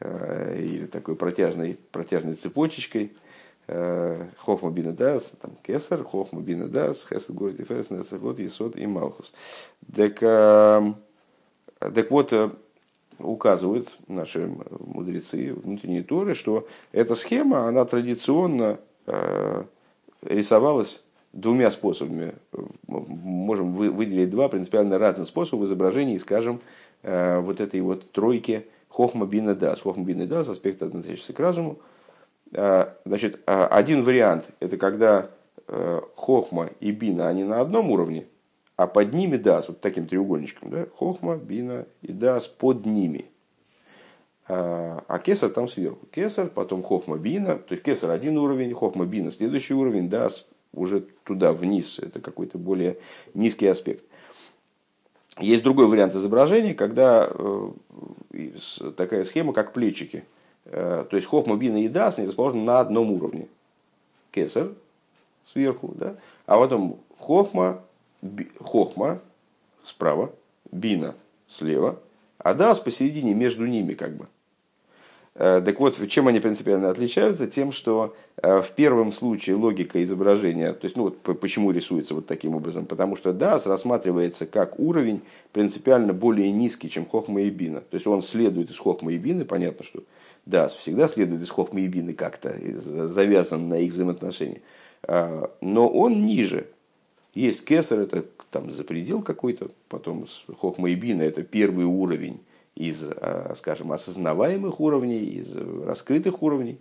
а, 0.00 0.54
или 0.58 0.86
такой 0.86 1.16
протяжной, 1.16 1.78
протяжной 1.92 2.34
цепочечкой, 2.34 3.12
Хохма 3.66 4.70
бина 4.70 4.92
дас, 4.92 5.32
там 5.42 5.50
кесар, 5.66 6.04
Хохма 6.04 6.40
бина 6.40 6.68
дас, 6.68 7.04
хесед 7.04 7.34
город 7.34 7.58
и 7.58 7.64
ферес, 7.64 7.88
вот 8.12 8.38
Есод 8.38 8.76
и 8.76 8.86
Малхус. 8.86 9.34
Так, 9.92 10.20
так 10.20 12.10
вот, 12.10 12.32
указывают 13.18 13.96
наши 14.08 14.50
мудрецы 14.80 15.54
внутренней 15.54 16.02
Торы, 16.02 16.34
что 16.34 16.66
эта 16.92 17.14
схема, 17.14 17.66
она 17.66 17.84
традиционно 17.84 18.78
э, 19.06 19.64
рисовалась 20.22 21.02
двумя 21.32 21.70
способами. 21.70 22.34
Можем 22.86 23.74
выделить 23.74 24.30
два 24.30 24.48
принципиально 24.48 24.98
разных 24.98 25.26
способа 25.26 25.62
в 25.62 25.64
изображении, 25.64 26.18
скажем, 26.18 26.60
э, 27.02 27.40
вот 27.40 27.60
этой 27.60 27.80
вот 27.80 28.10
тройки 28.12 28.66
Хохма 28.88 29.26
Бина 29.26 29.54
Дас. 29.54 29.80
Хохма 29.80 30.04
Бина 30.04 30.26
Дас, 30.26 30.48
аспект, 30.48 30.82
относящийся 30.82 31.32
к 31.32 31.40
разуму. 31.40 31.78
Э, 32.52 32.88
значит, 33.04 33.40
один 33.46 34.04
вариант– 34.04 34.46
это 34.60 34.76
когда 34.76 35.30
Хохма 36.14 36.70
и 36.78 36.92
Бина, 36.92 37.28
они 37.28 37.42
на 37.42 37.60
одном 37.60 37.90
уровне– 37.90 38.26
а 38.76 38.86
под 38.86 39.14
ними 39.14 39.36
дас, 39.36 39.68
вот 39.68 39.80
таким 39.80 40.06
треугольничком, 40.06 40.70
да, 40.70 40.86
хохма, 40.94 41.36
бина 41.36 41.86
и 42.02 42.12
дас 42.12 42.46
под 42.46 42.84
ними. 42.84 43.26
а, 44.48 45.02
а 45.08 45.18
кесар 45.18 45.50
там 45.50 45.68
сверху. 45.68 46.06
Кесар, 46.12 46.48
потом 46.48 46.82
хохма 46.82 47.16
бина, 47.16 47.56
то 47.56 47.74
есть 47.74 47.84
кесар 47.84 48.10
один 48.10 48.38
уровень, 48.38 48.74
хохма 48.74 49.06
бина 49.06 49.32
следующий 49.32 49.74
уровень, 49.74 50.08
да, 50.08 50.28
уже 50.72 51.00
туда, 51.24 51.52
вниз, 51.52 51.98
это 51.98 52.20
какой-то 52.20 52.58
более 52.58 52.98
низкий 53.34 53.66
аспект. 53.66 54.04
Есть 55.38 55.62
другой 55.62 55.86
вариант 55.86 56.14
изображения, 56.14 56.74
когда 56.74 57.28
э, 57.30 57.70
такая 58.96 59.24
схема, 59.24 59.52
как 59.52 59.72
плечики. 59.72 60.24
Э, 60.66 61.04
то 61.08 61.16
есть 61.16 61.28
хохма, 61.28 61.56
бина 61.56 61.82
и 61.82 61.88
дас 61.88 62.18
не 62.18 62.26
расположены 62.26 62.62
на 62.62 62.80
одном 62.80 63.10
уровне. 63.12 63.48
Кесар 64.30 64.70
сверху, 65.46 65.92
да? 65.94 66.16
а 66.46 66.58
потом 66.58 67.00
хохма, 67.18 67.82
хохма 68.60 69.20
справа, 69.82 70.32
бина 70.70 71.14
слева, 71.48 72.00
а 72.38 72.54
дас 72.54 72.80
посередине 72.80 73.34
между 73.34 73.66
ними 73.66 73.94
как 73.94 74.16
бы. 74.16 74.26
Э, 75.38 75.60
так 75.64 75.78
вот, 75.80 75.96
чем 76.08 76.28
они 76.28 76.40
принципиально 76.40 76.88
отличаются? 76.88 77.46
Тем, 77.46 77.70
что 77.70 78.16
э, 78.42 78.60
в 78.60 78.70
первом 78.70 79.12
случае 79.12 79.56
логика 79.56 80.02
изображения, 80.02 80.72
то 80.72 80.84
есть, 80.84 80.96
ну 80.96 81.04
вот 81.04 81.18
почему 81.40 81.70
рисуется 81.70 82.14
вот 82.14 82.26
таким 82.26 82.54
образом, 82.54 82.86
потому 82.86 83.16
что 83.16 83.30
DAS 83.30 83.68
рассматривается 83.68 84.46
как 84.46 84.78
уровень 84.78 85.20
принципиально 85.52 86.14
более 86.14 86.50
низкий, 86.50 86.88
чем 86.88 87.04
Хохма 87.04 87.42
и 87.42 87.50
Бина. 87.50 87.80
То 87.80 87.96
есть 87.96 88.06
он 88.06 88.22
следует 88.22 88.70
из 88.70 88.78
Хохма 88.78 89.12
и 89.12 89.18
Бины, 89.18 89.44
понятно, 89.44 89.84
что 89.84 90.02
DAS 90.46 90.76
всегда 90.78 91.06
следует 91.06 91.42
из 91.42 91.50
Хохма 91.50 91.80
и 91.80 91.86
Бины 91.86 92.14
как-то, 92.14 92.54
завязан 93.08 93.68
на 93.68 93.78
их 93.78 93.92
взаимоотношения. 93.92 94.62
А, 95.02 95.50
но 95.60 95.86
он 95.86 96.24
ниже. 96.24 96.66
Есть 97.36 97.66
Кесар, 97.66 98.00
это 98.00 98.24
там 98.50 98.70
за 98.70 98.82
предел 98.82 99.20
какой-то, 99.20 99.70
потом 99.90 100.26
Хохма 100.58 100.88
и 100.88 100.94
Бина, 100.94 101.20
это 101.20 101.42
первый 101.42 101.84
уровень 101.84 102.40
из, 102.74 103.02
а, 103.02 103.52
скажем, 103.58 103.92
осознаваемых 103.92 104.80
уровней, 104.80 105.18
из 105.18 105.54
раскрытых 105.54 106.42
уровней. 106.42 106.80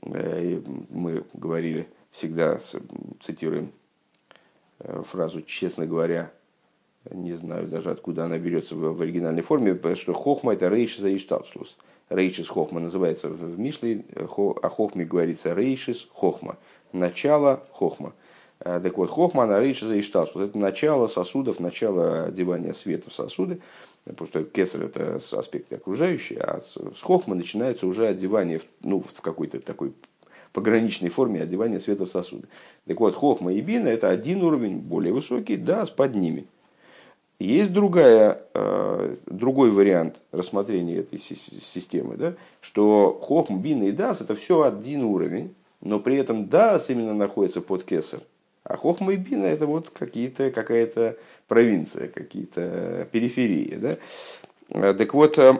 Э, 0.00 0.62
мы 0.88 1.24
говорили, 1.34 1.86
всегда 2.12 2.58
цитируем 3.22 3.72
э, 4.78 5.02
фразу 5.06 5.42
«честно 5.42 5.84
говоря», 5.84 6.32
не 7.10 7.34
знаю 7.34 7.68
даже 7.68 7.90
откуда 7.90 8.24
она 8.24 8.38
берется 8.38 8.76
в 8.76 9.02
оригинальной 9.02 9.42
форме, 9.42 9.78
что 9.96 10.14
хохма 10.14 10.54
это 10.54 10.68
рейшис 10.68 11.00
за 11.00 11.14
ишталшлус. 11.14 11.76
Рейшис 12.08 12.48
хохма 12.48 12.80
называется 12.80 13.28
в 13.28 13.58
Мишле, 13.58 14.02
о 14.16 14.68
хохме 14.70 15.04
говорится 15.04 15.52
рейшис 15.52 16.08
хохма, 16.14 16.56
начало 16.94 17.62
хохма. 17.70 18.14
Э, 18.64 18.80
так 18.82 18.98
вот, 18.98 19.10
хохма 19.10 19.46
на 19.46 19.60
рейшис 19.60 19.86
за 19.86 20.00
ишталшлус. 20.00 20.48
Это 20.48 20.58
начало 20.58 21.06
сосудов, 21.06 21.60
начало 21.60 22.24
одевания 22.24 22.72
света 22.72 23.10
в 23.10 23.14
сосуды 23.14 23.60
потому 24.04 24.28
что 24.28 24.44
кесар 24.44 24.82
это 24.82 25.16
аспект 25.16 25.72
окружающий, 25.72 26.36
а 26.36 26.60
с 26.60 27.00
хохма 27.00 27.34
начинается 27.34 27.86
уже 27.86 28.06
одевание 28.06 28.60
ну, 28.82 29.00
в 29.00 29.20
какой-то 29.20 29.60
такой 29.60 29.92
пограничной 30.52 31.08
форме 31.08 31.40
одевания 31.40 31.80
света 31.80 32.06
в 32.06 32.10
сосуды. 32.10 32.46
Так 32.86 33.00
вот, 33.00 33.14
хохма 33.14 33.52
и 33.52 33.60
бина 33.60 33.88
это 33.88 34.10
один 34.10 34.42
уровень, 34.42 34.78
более 34.78 35.12
высокий, 35.12 35.56
да, 35.56 35.84
с 35.86 35.90
под 35.90 36.14
ними. 36.14 36.46
Есть 37.40 37.72
другая, 37.72 38.42
э, 38.54 39.16
другой 39.26 39.70
вариант 39.70 40.22
рассмотрения 40.30 40.98
этой 40.98 41.18
системы, 41.18 42.16
да, 42.16 42.34
что 42.60 43.18
хохма, 43.20 43.58
бина 43.58 43.84
и 43.84 43.92
дас 43.92 44.20
это 44.20 44.36
все 44.36 44.62
один 44.62 45.02
уровень, 45.02 45.54
но 45.80 45.98
при 45.98 46.16
этом 46.16 46.48
дас 46.48 46.90
именно 46.90 47.14
находится 47.14 47.60
под 47.60 47.84
кесар. 47.84 48.20
А 48.64 48.76
хохма 48.78 49.12
и 49.12 49.16
бина 49.16 49.44
это 49.44 49.66
вот 49.66 49.90
какие-то, 49.90 50.50
какая-то 50.50 51.16
провинция, 51.48 52.08
какие-то 52.08 53.06
периферии. 53.12 53.74
Да? 53.76 53.96
Э, 54.70 54.94
так 54.94 55.12
вот, 55.12 55.38
э, 55.38 55.54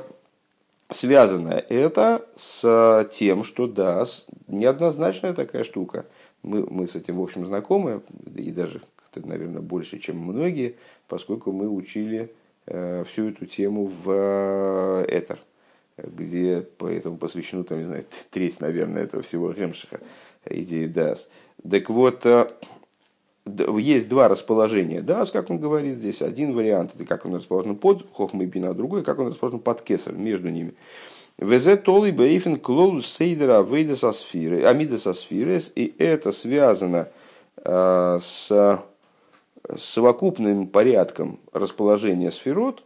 связано 0.90 1.52
это 1.68 2.26
с 2.34 3.08
тем, 3.12 3.44
что 3.44 3.66
да, 3.66 4.04
неоднозначная 4.48 5.34
такая 5.34 5.64
штука. 5.64 6.06
Мы, 6.42 6.66
мы 6.68 6.86
с 6.86 6.94
этим, 6.94 7.16
в 7.16 7.22
общем, 7.22 7.46
знакомы, 7.46 8.02
и 8.34 8.50
даже, 8.50 8.80
наверное, 9.14 9.60
больше, 9.60 9.98
чем 9.98 10.18
многие, 10.18 10.76
поскольку 11.06 11.52
мы 11.52 11.68
учили 11.68 12.32
э, 12.66 13.04
всю 13.04 13.28
эту 13.30 13.44
тему 13.44 13.86
в 13.86 14.10
э, 14.10 15.06
Этер, 15.08 15.38
где 15.98 16.66
поэтому 16.78 17.18
посвящено, 17.18 17.64
там, 17.64 17.78
не 17.78 17.84
знаю, 17.84 18.04
треть, 18.30 18.60
наверное, 18.60 19.04
этого 19.04 19.22
всего 19.22 19.52
Гемшиха, 19.52 20.00
идеи 20.48 20.86
ДАС. 20.86 21.28
Так 21.70 21.88
вот, 21.88 22.26
есть 23.46 24.08
два 24.08 24.28
расположения. 24.28 25.00
Да, 25.00 25.24
как 25.26 25.50
он 25.50 25.58
говорит 25.58 25.96
здесь, 25.96 26.22
один 26.22 26.54
вариант, 26.54 26.92
это 26.94 27.04
как 27.04 27.26
он 27.26 27.34
расположен 27.34 27.76
под 27.76 28.06
хохмой 28.12 28.46
бина, 28.46 28.70
а 28.70 28.74
другой, 28.74 29.02
как 29.02 29.18
он 29.18 29.28
расположен 29.28 29.60
под 29.60 29.82
кесар, 29.82 30.14
между 30.14 30.48
ними. 30.48 30.74
Везе 31.36 31.76
толы 31.76 32.12
бейфен 32.12 32.58
клолу 32.58 33.02
сейдера 33.02 33.66
со 33.96 34.12
сферы, 34.12 34.64
амида 34.64 34.98
со 34.98 35.12
сферес, 35.12 35.72
и 35.74 35.94
это 35.98 36.30
связано 36.32 37.08
э, 37.56 38.18
с 38.20 38.80
совокупным 39.76 40.68
порядком 40.68 41.38
расположения 41.52 42.30
сферот, 42.30 42.82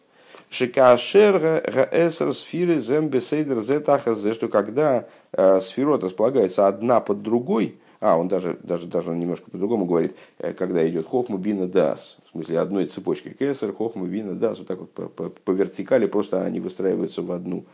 Шикашерга 0.50 1.62
гаэсер 1.70 2.32
сферы 2.32 2.80
зембесейдер 2.80 3.60
зетахазе, 3.60 4.32
что 4.32 4.48
когда 4.48 5.06
э, 5.32 5.60
сферот 5.60 6.02
располагаются 6.02 6.66
одна 6.66 7.00
под 7.00 7.22
другой, 7.22 7.76
а, 8.00 8.16
он 8.16 8.28
даже, 8.28 8.58
даже, 8.62 8.86
даже 8.86 9.10
немножко 9.10 9.50
по-другому 9.50 9.84
говорит, 9.84 10.14
э, 10.38 10.52
когда 10.52 10.88
идет 10.88 11.06
хохма 11.06 11.36
бина 11.36 11.66
дас, 11.66 12.18
в 12.26 12.30
смысле 12.30 12.60
одной 12.60 12.86
цепочкой 12.86 13.34
кесар, 13.34 13.72
хохма 13.72 14.06
бина 14.06 14.34
дас, 14.34 14.58
вот 14.58 14.68
так 14.68 14.78
вот 14.78 14.90
по, 14.92 15.08
по, 15.08 15.28
по 15.30 15.50
вертикали, 15.50 16.06
просто 16.06 16.42
они 16.42 16.60
выстраиваются 16.60 17.22
в 17.22 17.32
одну 17.32 17.64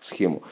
схему. 0.00 0.42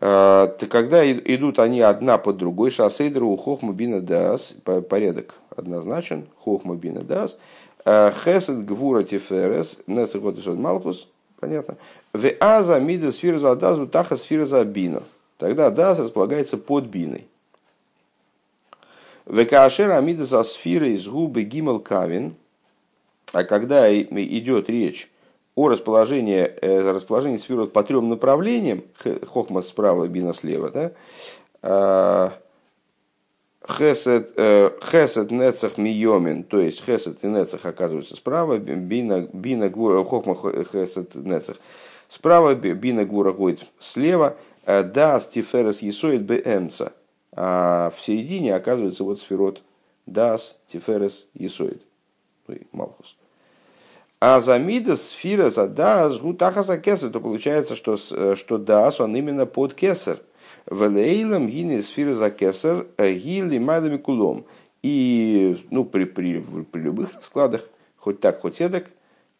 А, 0.00 0.46
когда 0.68 1.10
идут 1.12 1.58
они 1.58 1.80
одна 1.80 2.18
под 2.18 2.36
другой, 2.36 2.70
шасейдеру 2.70 3.30
у 3.30 3.72
бина 3.72 4.00
дас, 4.00 4.54
порядок 4.88 5.34
однозначен, 5.50 6.26
хохма 6.38 6.76
бина 6.76 7.00
дас, 7.00 7.38
а, 7.84 8.12
хесед 8.12 8.64
гвура 8.64 9.02
тиферес, 9.02 9.80
нецехот 9.88 10.44
малхус, 10.46 11.08
понятно, 11.40 11.76
в 12.12 12.30
аза 12.38 12.78
мида 12.78 13.10
сфира 13.10 13.38
за 13.38 13.56
дазу, 13.56 13.88
таха 13.88 14.16
сфира 14.16 14.46
за 14.46 14.64
бина. 14.64 15.02
Тогда 15.36 15.70
дас 15.70 15.98
располагается 15.98 16.56
под 16.56 16.84
биной. 16.84 17.26
Векашер 19.26 19.90
амидас 19.90 20.32
асфира 20.32 20.88
из 20.88 21.08
губы 21.08 21.42
гимел 21.42 21.80
кавин. 21.80 22.36
А 23.32 23.42
когда 23.42 23.92
идет 23.92 24.70
речь 24.70 25.10
о 25.56 25.68
расположении, 25.68 26.42
э, 26.42 26.90
расположении 26.92 27.38
сферот 27.38 27.72
по 27.72 27.82
трем 27.82 28.08
направлениям, 28.08 28.84
хохма 29.26 29.62
справа, 29.62 30.06
бина 30.06 30.32
слева, 30.32 30.70
да, 30.70 30.92
а, 31.62 32.32
Хесед, 33.68 34.32
э, 34.36 34.70
хесед 34.80 35.32
нецах 35.32 35.76
миомин, 35.76 36.44
то 36.44 36.60
есть 36.60 36.84
хесед 36.84 37.24
и 37.24 37.26
нецах 37.26 37.66
оказываются 37.66 38.14
справа, 38.14 38.58
бина, 38.58 39.28
бина 39.32 39.68
гура, 39.68 40.04
хохма 40.04 40.36
хесед 40.36 41.16
нецах 41.16 41.56
справа, 42.08 42.54
бина 42.54 43.04
гура 43.04 43.32
ходит 43.32 43.64
слева, 43.80 44.36
э, 44.66 44.84
да 44.84 45.18
стиферес 45.18 45.82
есоид 45.82 46.22
бемца– 46.22 46.92
а 47.36 47.90
в 47.90 48.00
середине 48.00 48.54
оказывается 48.54 49.04
вот 49.04 49.20
сферот 49.20 49.62
Дас, 50.06 50.56
Тиферес, 50.66 51.26
Есоид. 51.34 51.82
Ну 52.48 52.56
Малхус. 52.72 53.16
А 54.18 54.40
за 54.40 54.58
Мидас, 54.58 55.14
за 55.22 55.68
Дас, 55.68 56.18
Гутахаса 56.18 56.78
Кесар, 56.78 57.10
то 57.10 57.20
получается, 57.20 57.76
что, 57.76 57.96
что 57.96 58.58
Дас, 58.58 59.00
он 59.00 59.14
именно 59.14 59.44
под 59.44 59.74
Кесар. 59.74 60.18
Велейлам 60.70 61.46
гини 61.46 61.80
сфира 61.80 62.14
за 62.14 62.30
Кесар, 62.30 62.86
гили 62.98 63.58
мадами 63.58 63.98
кулом. 63.98 64.46
И 64.82 65.66
ну, 65.70 65.84
при, 65.84 66.04
при, 66.04 66.40
при 66.40 66.80
любых 66.80 67.14
раскладах, 67.14 67.62
хоть 67.96 68.20
так, 68.20 68.40
хоть 68.40 68.60
эдак, 68.60 68.86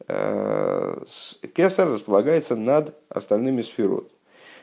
э, 0.09 1.03
Кесар 1.55 1.89
располагается 1.89 2.57
над 2.57 2.95
остальными 3.09 3.63
сферот. 3.63 4.11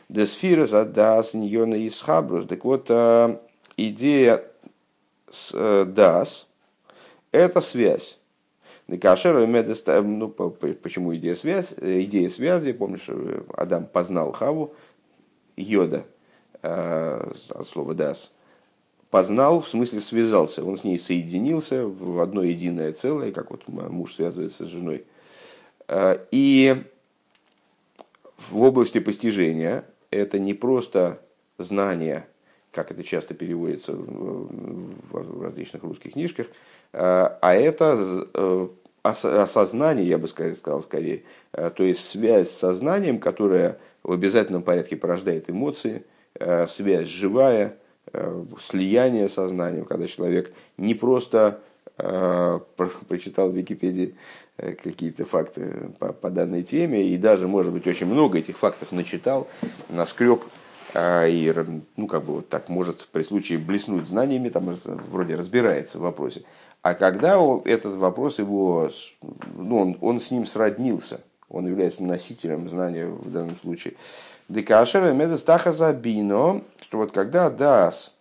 Десфира 0.09 0.65
задас 0.65 1.33
ньона 1.33 1.75
из 1.75 2.01
хабрус. 2.01 2.45
Так 2.47 2.65
вот, 2.65 2.87
э, 2.89 3.37
идея 3.77 4.43
э, 5.53 5.85
дас– 5.85 6.47
это 7.31 7.61
связь. 7.61 8.19
Кашер, 9.01 9.47
ну, 9.47 10.29
почему 10.29 11.15
идея 11.15 11.35
связь? 11.35 11.73
Идея 11.79 12.29
связи, 12.29 12.73
помнишь, 12.73 13.07
Адам 13.55 13.85
познал 13.85 14.33
Хаву, 14.33 14.75
йода, 15.55 16.05
э, 16.61 17.31
от 17.49 17.67
слова 17.67 17.93
дас, 17.95 18.33
познал, 19.09 19.61
в 19.61 19.69
смысле 19.69 19.99
связался, 19.99 20.63
он 20.63 20.77
с 20.77 20.83
ней 20.83 20.99
соединился 20.99 21.87
в 21.87 22.19
одно 22.19 22.43
единое 22.43 22.91
целое, 22.93 23.31
как 23.31 23.51
вот 23.51 23.67
муж 23.67 24.15
связывается 24.15 24.65
с 24.65 24.69
женой. 24.69 25.05
И 26.31 26.83
в 28.37 28.61
области 28.61 28.99
постижения 28.99 29.85
это 30.13 30.39
не 30.39 30.53
просто 30.53 31.19
знание, 31.57 32.25
как 32.71 32.91
это 32.91 33.03
часто 33.03 33.33
переводится 33.33 33.93
в 33.93 35.41
различных 35.41 35.83
русских 35.83 36.13
книжках, 36.13 36.47
а, 36.91 37.37
а 37.41 37.55
это 37.55 38.25
э, 38.33 38.67
осознание, 39.03 40.07
я 40.07 40.17
бы 40.17 40.27
сказал, 40.27 40.81
скорее, 40.81 41.23
э, 41.53 41.71
то 41.75 41.83
есть 41.83 42.09
связь 42.09 42.49
с 42.49 42.57
сознанием, 42.57 43.19
которая 43.19 43.79
в 44.03 44.11
обязательном 44.11 44.63
порядке 44.63 44.95
порождает 44.95 45.49
эмоции, 45.49 46.03
э, 46.35 46.67
связь 46.67 47.07
живая, 47.07 47.77
слияние 48.61 49.27
сознанием, 49.27 49.85
когда 49.85 50.05
человек 50.05 50.53
не 50.77 50.93
просто 50.93 51.61
прочитал 51.95 53.49
в 53.49 53.55
Википедии 53.55 54.15
какие-то 54.57 55.25
факты 55.25 55.91
по, 55.99 56.13
по 56.13 56.29
данной 56.29 56.63
теме, 56.63 57.03
и 57.03 57.17
даже, 57.17 57.47
может 57.47 57.71
быть, 57.71 57.87
очень 57.87 58.07
много 58.07 58.39
этих 58.39 58.57
фактов 58.57 58.91
начитал, 58.91 59.47
наскреб, 59.89 60.43
и 60.95 61.53
ну, 61.95 62.07
как 62.07 62.23
бы 62.23 62.33
вот 62.35 62.49
так 62.49 62.69
может 62.69 63.07
при 63.07 63.23
случае 63.23 63.59
блеснуть 63.59 64.07
знаниями, 64.07 64.49
там 64.49 64.75
вроде 65.09 65.35
разбирается 65.35 65.97
в 65.97 66.01
вопросе. 66.01 66.43
А 66.81 66.95
когда 66.95 67.39
этот 67.65 67.95
вопрос 67.95 68.39
его, 68.39 68.91
ну, 69.55 69.79
он, 69.79 69.97
он 70.01 70.19
с 70.19 70.31
ним 70.31 70.45
сроднился, 70.45 71.21
он 71.49 71.65
является 71.67 72.03
носителем 72.03 72.69
знания 72.69 73.07
в 73.07 73.31
данном 73.31 73.57
случае. 73.61 73.93
Декашер 74.49 75.13
медестаха 75.13 75.93
бино, 75.93 76.61
что 76.81 76.97
вот 76.97 77.11
когда 77.11 77.49
дас 77.49 78.13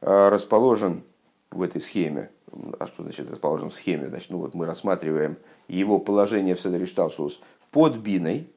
э, 0.00 0.28
расположен 0.28 1.02
в 1.50 1.60
этой 1.60 1.80
схеме, 1.80 2.30
а 2.78 2.86
что 2.86 3.02
значит 3.02 3.30
расположен 3.30 3.70
в 3.70 3.74
схеме, 3.74 4.06
значит, 4.06 4.30
ну 4.30 4.38
вот 4.38 4.54
мы 4.54 4.66
рассматриваем 4.66 5.36
его 5.68 5.98
положение 5.98 6.54
в 6.54 6.60
Седришталшус 6.60 7.40
под 7.70 7.96
биной, 7.96 8.48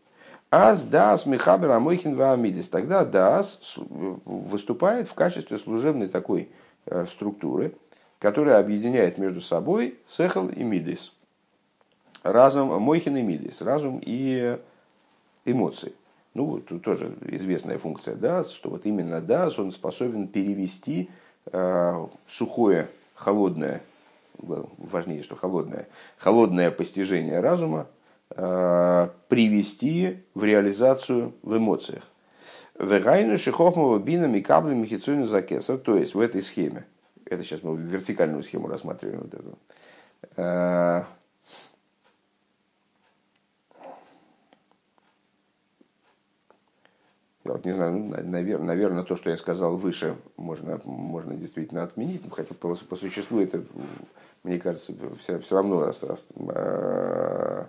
Аз 0.51 0.85
дас 0.85 1.25
мехабер 1.25 1.71
амойхин 1.71 2.15
ваамидис. 2.15 2.69
Тогда 2.69 3.03
дас 3.03 3.75
выступает 4.25 5.07
в 5.07 5.13
качестве 5.13 5.57
служебной 5.57 6.07
такой 6.07 6.49
э, 6.85 7.05
структуры, 7.07 7.75
которая 8.19 8.59
объединяет 8.59 9.17
между 9.17 9.41
собой 9.41 9.99
сехал 10.07 10.47
и 10.47 10.63
мидис. 10.63 11.13
Разум, 12.23 12.81
мойхин 12.81 13.17
и 13.17 13.21
мидис, 13.21 13.61
разум 13.61 14.01
и 14.01 14.57
эмоции. 15.45 15.93
Ну, 16.33 16.59
тут 16.59 16.83
тоже 16.83 17.15
известная 17.21 17.77
функция 17.77 18.15
дас, 18.15 18.51
что 18.51 18.69
вот 18.69 18.85
именно 18.85 19.21
дас, 19.21 19.59
он 19.59 19.71
способен 19.71 20.27
перевести 20.27 21.09
э, 21.47 22.07
сухое, 22.27 22.89
холодное, 23.15 23.81
важнее, 24.37 25.23
что 25.23 25.35
холодное, 25.35 25.87
холодное 26.17 26.71
постижение 26.71 27.39
разума, 27.39 27.87
э, 28.29 29.09
привести 29.29 30.23
в 30.33 30.43
реализацию 30.43 31.33
в 31.41 31.57
эмоциях. 31.57 32.03
Вегайну 32.77 33.37
шихохмова 33.37 33.97
бина 33.99 34.25
микабли 34.25 34.73
михицуйну 34.73 35.25
закеса, 35.25 35.77
то 35.77 35.95
есть 35.95 36.13
в 36.13 36.19
этой 36.19 36.43
схеме, 36.43 36.85
это 37.25 37.43
сейчас 37.43 37.63
мы 37.63 37.77
вертикальную 37.77 38.43
схему 38.43 38.67
рассматриваем. 38.67 39.21
Вот 39.21 39.33
эту. 39.33 39.57
Я 47.45 47.51
вот 47.51 47.63
не 47.63 47.73
знаю, 47.73 47.93
наверное, 47.93 48.57
ну, 48.57 48.65
наверное, 48.65 49.03
то, 49.03 49.15
что 49.15 49.29
я 49.29 49.37
сказал 49.37 49.77
выше, 49.77 50.15
можно, 50.35 50.81
можно 50.83 51.35
действительно 51.35 51.83
отменить, 51.83 52.23
хотя 52.31 52.55
по, 52.55 52.73
по 52.73 52.95
существу 52.95 53.39
это, 53.39 53.63
мне 54.41 54.59
кажется, 54.59 54.93
все, 55.19 55.39
все 55.39 55.55
равно 55.55 55.87
э, 55.87 57.65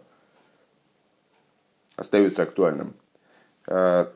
остается 1.95 2.43
актуальным. 2.43 2.95
Э, 3.67 4.07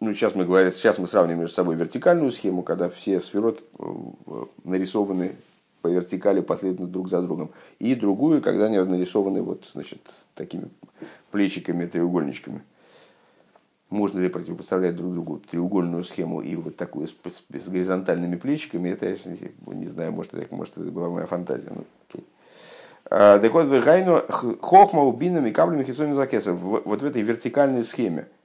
ну, 0.00 0.12
сейчас 0.12 0.34
мы 0.34 0.44
говорим, 0.44 0.72
сейчас 0.72 0.98
мы 0.98 1.06
сравниваем 1.06 1.38
между 1.40 1.54
собой 1.54 1.76
вертикальную 1.76 2.32
схему, 2.32 2.64
когда 2.64 2.90
все 2.90 3.20
сферот 3.20 3.62
э, 3.78 4.44
нарисованы 4.64 5.36
по 5.82 5.86
вертикали 5.86 6.40
последовательно 6.40 6.88
друг 6.88 7.08
за 7.08 7.22
другом, 7.22 7.52
и 7.78 7.94
другую, 7.94 8.42
когда 8.42 8.64
они 8.66 8.78
нарисованы 8.80 9.40
вот, 9.40 9.70
значит, 9.72 10.00
такими 10.34 10.68
плечиками, 11.30 11.86
треугольничками. 11.86 12.62
Можно 13.90 14.20
ли 14.20 14.28
противопоставлять 14.28 14.96
друг 14.96 15.14
другу 15.14 15.38
треугольную 15.50 16.04
схему 16.04 16.42
и 16.42 16.56
вот 16.56 16.76
такую 16.76 17.08
с, 17.08 17.12
с, 17.12 17.64
с 17.64 17.68
горизонтальными 17.68 18.36
плечиками, 18.36 18.90
это 18.90 19.08
я 19.08 19.16
не 19.66 19.86
знаю, 19.86 20.12
может, 20.12 20.34
это, 20.34 20.54
может, 20.54 20.76
это 20.76 20.90
была 20.90 21.08
моя 21.08 21.26
фантазия. 21.26 21.70
Ну, 21.74 21.84
окей. 22.08 22.26
А, 23.10 23.38
так 23.38 23.52
вот, 23.52 23.66
в 23.66 24.60
хохма 24.60 25.04
убинами 25.04 25.50
каблями 25.50 25.84
хитсоми 25.84 26.12
закеса. 26.12 26.52
Вот 26.52 27.00
в 27.00 27.04
этой 27.04 27.22
вертикальной 27.22 27.84
схеме– 27.84 28.26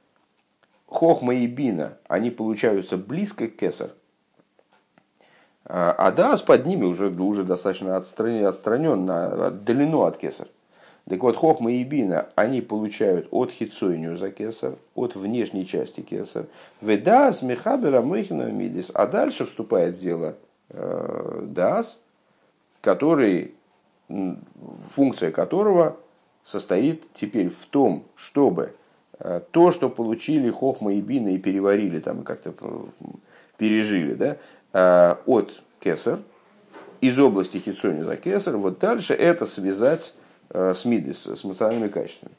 Хохма 0.93 1.33
и 1.33 1.47
Бина, 1.47 1.97
они 2.07 2.29
получаются 2.29 2.97
близко 2.97 3.47
к 3.47 3.55
Кесар, 3.55 3.89
а 5.65 6.11
Дас 6.11 6.43
под 6.43 6.67
ними 6.67 6.85
уже, 6.85 7.09
уже 7.09 7.43
достаточно 7.43 7.97
отстраненно, 7.97 9.47
отдалено 9.47 10.05
от 10.05 10.17
Кесар. 10.17 10.47
Так 11.09 11.21
вот, 11.21 11.35
Хохма 11.35 11.71
и 11.71 11.83
Бина, 11.83 12.29
они 12.35 12.61
получают 12.61 13.27
от 13.31 13.51
Хитсойню 13.51 14.15
за 14.15 14.31
Кесар, 14.31 14.75
от 14.95 15.15
внешней 15.15 15.65
части 15.65 16.01
Кесар. 16.01 16.45
Ведас 16.81 17.41
Мехабера 17.41 18.01
Мехина 18.01 18.51
Мидис. 18.51 18.89
А 18.93 19.05
дальше 19.07 19.45
вступает 19.45 19.95
в 19.95 19.99
дело 19.99 20.35
э, 20.69 21.45
Дас, 21.47 21.99
который, 22.81 23.53
функция 24.89 25.31
которого 25.31 25.97
состоит 26.45 27.11
теперь 27.13 27.49
в 27.49 27.65
том, 27.65 28.05
чтобы 28.15 28.73
Э, 29.19 29.41
то, 29.51 29.71
что 29.71 29.89
получили 29.89 30.49
Хохма 30.49 30.93
и 30.93 31.01
Бина 31.01 31.29
и 31.29 31.37
переварили, 31.37 31.99
там 31.99 32.23
как-то 32.23 32.53
э, 32.59 33.05
пережили, 33.57 34.13
да, 34.15 34.37
э, 34.73 35.15
от 35.25 35.63
Кесар, 35.79 36.19
из 36.99 37.17
области 37.19 37.57
Хитсони 37.57 38.01
за 38.01 38.17
Кесар, 38.17 38.57
вот 38.57 38.79
дальше 38.79 39.13
это 39.13 39.45
связать 39.45 40.13
с 40.53 40.85
Мидис, 40.85 41.25
с 41.25 41.43
эмоциональными 41.43 41.89
качествами. 41.89 42.33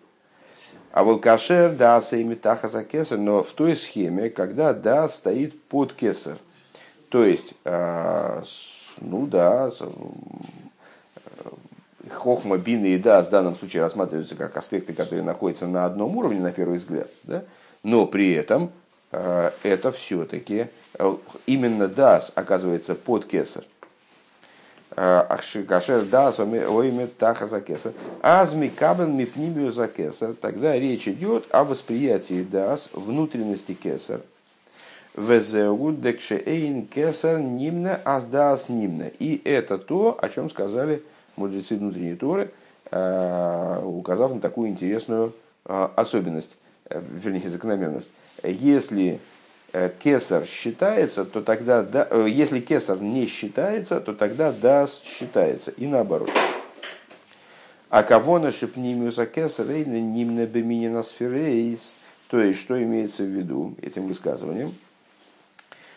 А 0.93 1.03
вот 1.03 1.21
кашер, 1.21 1.75
да, 1.75 2.01
сеймитаха 2.01 2.69
за 2.69 2.85
кесар, 2.85 3.19
но 3.19 3.43
в 3.43 3.53
той 3.53 3.75
схеме, 3.75 4.31
когда 4.31 4.73
да 4.73 5.09
стоит 5.09 5.61
под 5.65 5.93
кесар. 5.93 6.37
То 7.09 7.25
есть, 7.25 7.55
ну 7.65 9.27
да, 9.27 9.73
хохма, 12.11 12.59
бина 12.59 12.87
и 12.87 12.99
дас 12.99 13.29
в 13.29 13.31
данном 13.31 13.57
случае 13.57 13.83
рассматриваются 13.83 14.35
как 14.35 14.57
аспекты, 14.57 14.93
которые 14.93 15.23
находятся 15.23 15.67
на 15.67 15.85
одном 15.85 16.17
уровне, 16.17 16.41
на 16.41 16.53
первый 16.53 16.79
взгляд. 16.79 17.09
Да? 17.23 17.43
Но 17.83 18.07
при 18.07 18.33
этом 18.33 18.71
э, 19.13 19.51
это 19.63 19.93
все-таки 19.93 20.67
э, 20.99 21.17
именно 21.47 21.89
дас 21.89 22.33
оказывается 22.35 22.95
под 22.95 23.27
кесар. 23.27 23.65
Кашер 24.95 26.05
дас 26.05 26.39
оймет 26.39 27.17
таха 27.17 27.47
за 27.47 27.61
кесар. 27.61 27.93
Азми 28.23 28.69
кабен 28.69 29.17
мипнимию 29.17 29.73
за 29.73 29.89
кесар. 29.89 30.35
Тогда 30.35 30.79
речь 30.79 31.09
идет 31.09 31.47
о 31.51 31.65
восприятии 31.65 32.43
дас 32.43 32.89
внутренности 32.93 33.75
кесар. 33.75 34.21
Везеудекшеэйн 35.17 36.87
кесар 36.87 37.39
нимна 37.39 38.01
аздас 38.05 38.69
нимна. 38.69 39.09
И 39.19 39.41
это 39.45 39.79
то, 39.79 40.19
о 40.21 40.29
чем 40.29 40.49
сказали 40.49 41.03
мудрецы 41.37 41.77
внутренней 41.77 42.15
Торы, 42.15 42.53
э, 42.91 43.83
указав 43.85 44.33
на 44.33 44.41
такую 44.41 44.69
интересную 44.69 45.33
э, 45.65 45.89
особенность, 45.97 46.57
э, 46.89 47.01
вернее, 47.01 47.49
закономерность. 47.49 48.11
Если 48.43 49.21
кесар 50.03 50.45
считается, 50.45 51.25
то 51.25 51.43
тогда, 51.43 51.83
да, 51.83 52.09
если 52.27 52.61
кесар 52.61 53.01
не 53.01 53.27
считается, 53.27 54.01
то 54.01 54.15
тогда 54.15 54.53
дас 54.53 55.03
считается, 55.05 55.71
и 55.73 55.87
наоборот. 55.87 56.31
А 57.91 58.03
кого 58.03 58.39
на 58.39 58.51
шипнимиуса 58.51 59.27
кесар 59.27 59.69
рейна 59.69 60.01
нимна 60.01 60.47
беминина 60.47 61.03
сферейс, 61.03 61.95
то 62.29 62.41
есть, 62.41 62.61
что 62.61 62.83
имеется 62.83 63.23
в 63.23 63.29
виду 63.29 63.77
этим 63.83 64.09
высказыванием, 64.09 64.75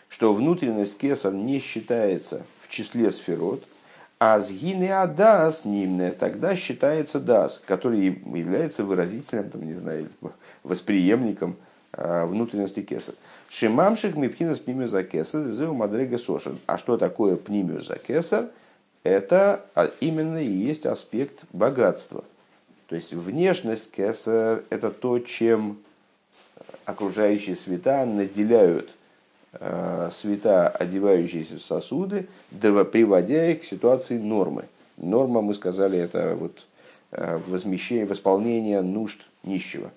что 0.08 0.32
внутренность 0.32 0.96
кесар 0.96 1.32
не 1.32 1.58
считается 1.58 2.44
в 2.60 2.68
числе 2.68 3.10
сферот– 3.10 3.64
а 4.20 4.40
с 4.40 4.50
гины 4.50 4.90
адас 4.90 5.64
нимне 5.64 6.10
тогда 6.10 6.56
считается 6.56 7.20
дас, 7.20 7.62
который 7.64 8.00
является 8.00 8.82
выразителем, 8.82 9.48
там, 9.48 9.64
не 9.64 9.74
знаю, 9.74 10.08
восприемником 10.64 11.56
а, 11.92 12.26
внутренности 12.26 12.82
кеса. 12.82 13.14
Шимамших 13.48 14.16
мипхинас 14.16 14.58
пнимю 14.58 14.88
за 14.88 15.04
кесар, 15.04 15.46
зеу 15.46 15.74
мадрега 15.74 16.18
сошен. 16.18 16.58
А 16.66 16.78
что 16.78 16.96
такое 16.96 17.36
пнимю 17.36 17.80
за 17.80 17.96
кесар? 17.96 18.48
Это 19.04 19.64
а, 19.74 19.90
именно 20.00 20.42
и 20.42 20.50
есть 20.50 20.86
аспект 20.86 21.44
богатства. 21.52 22.24
То 22.88 22.96
есть 22.96 23.12
внешность 23.12 23.90
кесар– 23.90 24.64
это 24.70 24.90
то, 24.90 25.18
чем 25.18 25.78
окружающие 26.84 27.56
света 27.56 28.04
наделяют 28.04 28.90
Э, 29.60 30.10
света, 30.12 30.68
одевающиеся 30.68 31.56
в 31.56 31.62
сосуды, 31.62 32.28
приводя 32.60 33.50
их 33.50 33.62
к 33.62 33.64
ситуации 33.64 34.18
нормы. 34.18 34.64
Норма, 34.98 35.40
мы 35.40 35.54
сказали, 35.54 35.98
это 35.98 36.36
вот 36.38 36.66
э, 37.12 37.40
возмещение, 37.46 38.04
восполнение 38.04 38.82
нужд 38.82 39.20
нищего. 39.42 39.90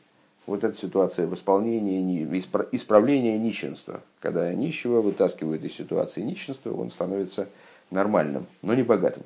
Вот 0.52 0.66
эта 0.66 0.78
ситуация 0.78 1.28
восполнения, 1.28 2.26
исправления 2.74 3.40
нищенства. 3.40 4.02
Когда 4.20 4.54
нищего 4.54 5.00
вытаскивают 5.00 5.64
из 5.64 5.74
ситуации 5.74 6.20
нищенства, 6.20 6.74
он 6.74 6.92
становится 6.92 7.48
нормальным, 7.90 8.46
но 8.62 8.74
не 8.74 8.84
богатым. 8.84 9.24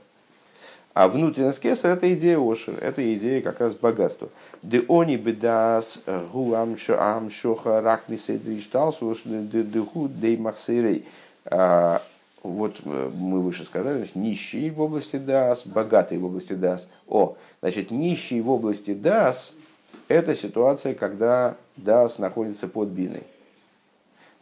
А 0.93 1.07
внутренность 1.07 1.61
кесар 1.61 1.93
это 1.93 2.13
идея 2.13 2.37
ошер, 2.37 2.77
это 2.79 3.01
идея 3.15 3.41
как 3.41 3.59
раз 3.59 3.73
богатства. 3.73 4.29
Де 4.61 4.85
они 4.87 5.17
бедас 5.17 5.99
гуам 6.31 6.77
ам 6.89 7.31
шоха 7.31 7.81
рак 7.81 8.07
миседришталсу 8.07 9.17
деху 9.25 10.07
дей 10.07 10.37
махсирей. 10.37 11.07
А, 11.45 12.03
вот 12.43 12.81
э, 12.85 13.11
мы 13.15 13.41
выше 13.41 13.65
сказали, 13.65 13.97
значит, 13.97 14.15
нищий 14.15 14.69
в 14.69 14.79
области 14.79 15.15
дас, 15.15 15.65
богатый 15.65 16.19
в 16.19 16.25
области 16.25 16.53
дас. 16.53 16.87
О, 17.07 17.35
значит, 17.61 17.89
нищий 17.89 18.41
в 18.41 18.51
области 18.51 18.93
дас– 18.93 19.55
это 20.07 20.35
ситуация, 20.35 20.93
когда 20.93 21.55
дас 21.75 22.19
находится 22.19 22.67
под 22.67 22.89
биной. 22.89 23.23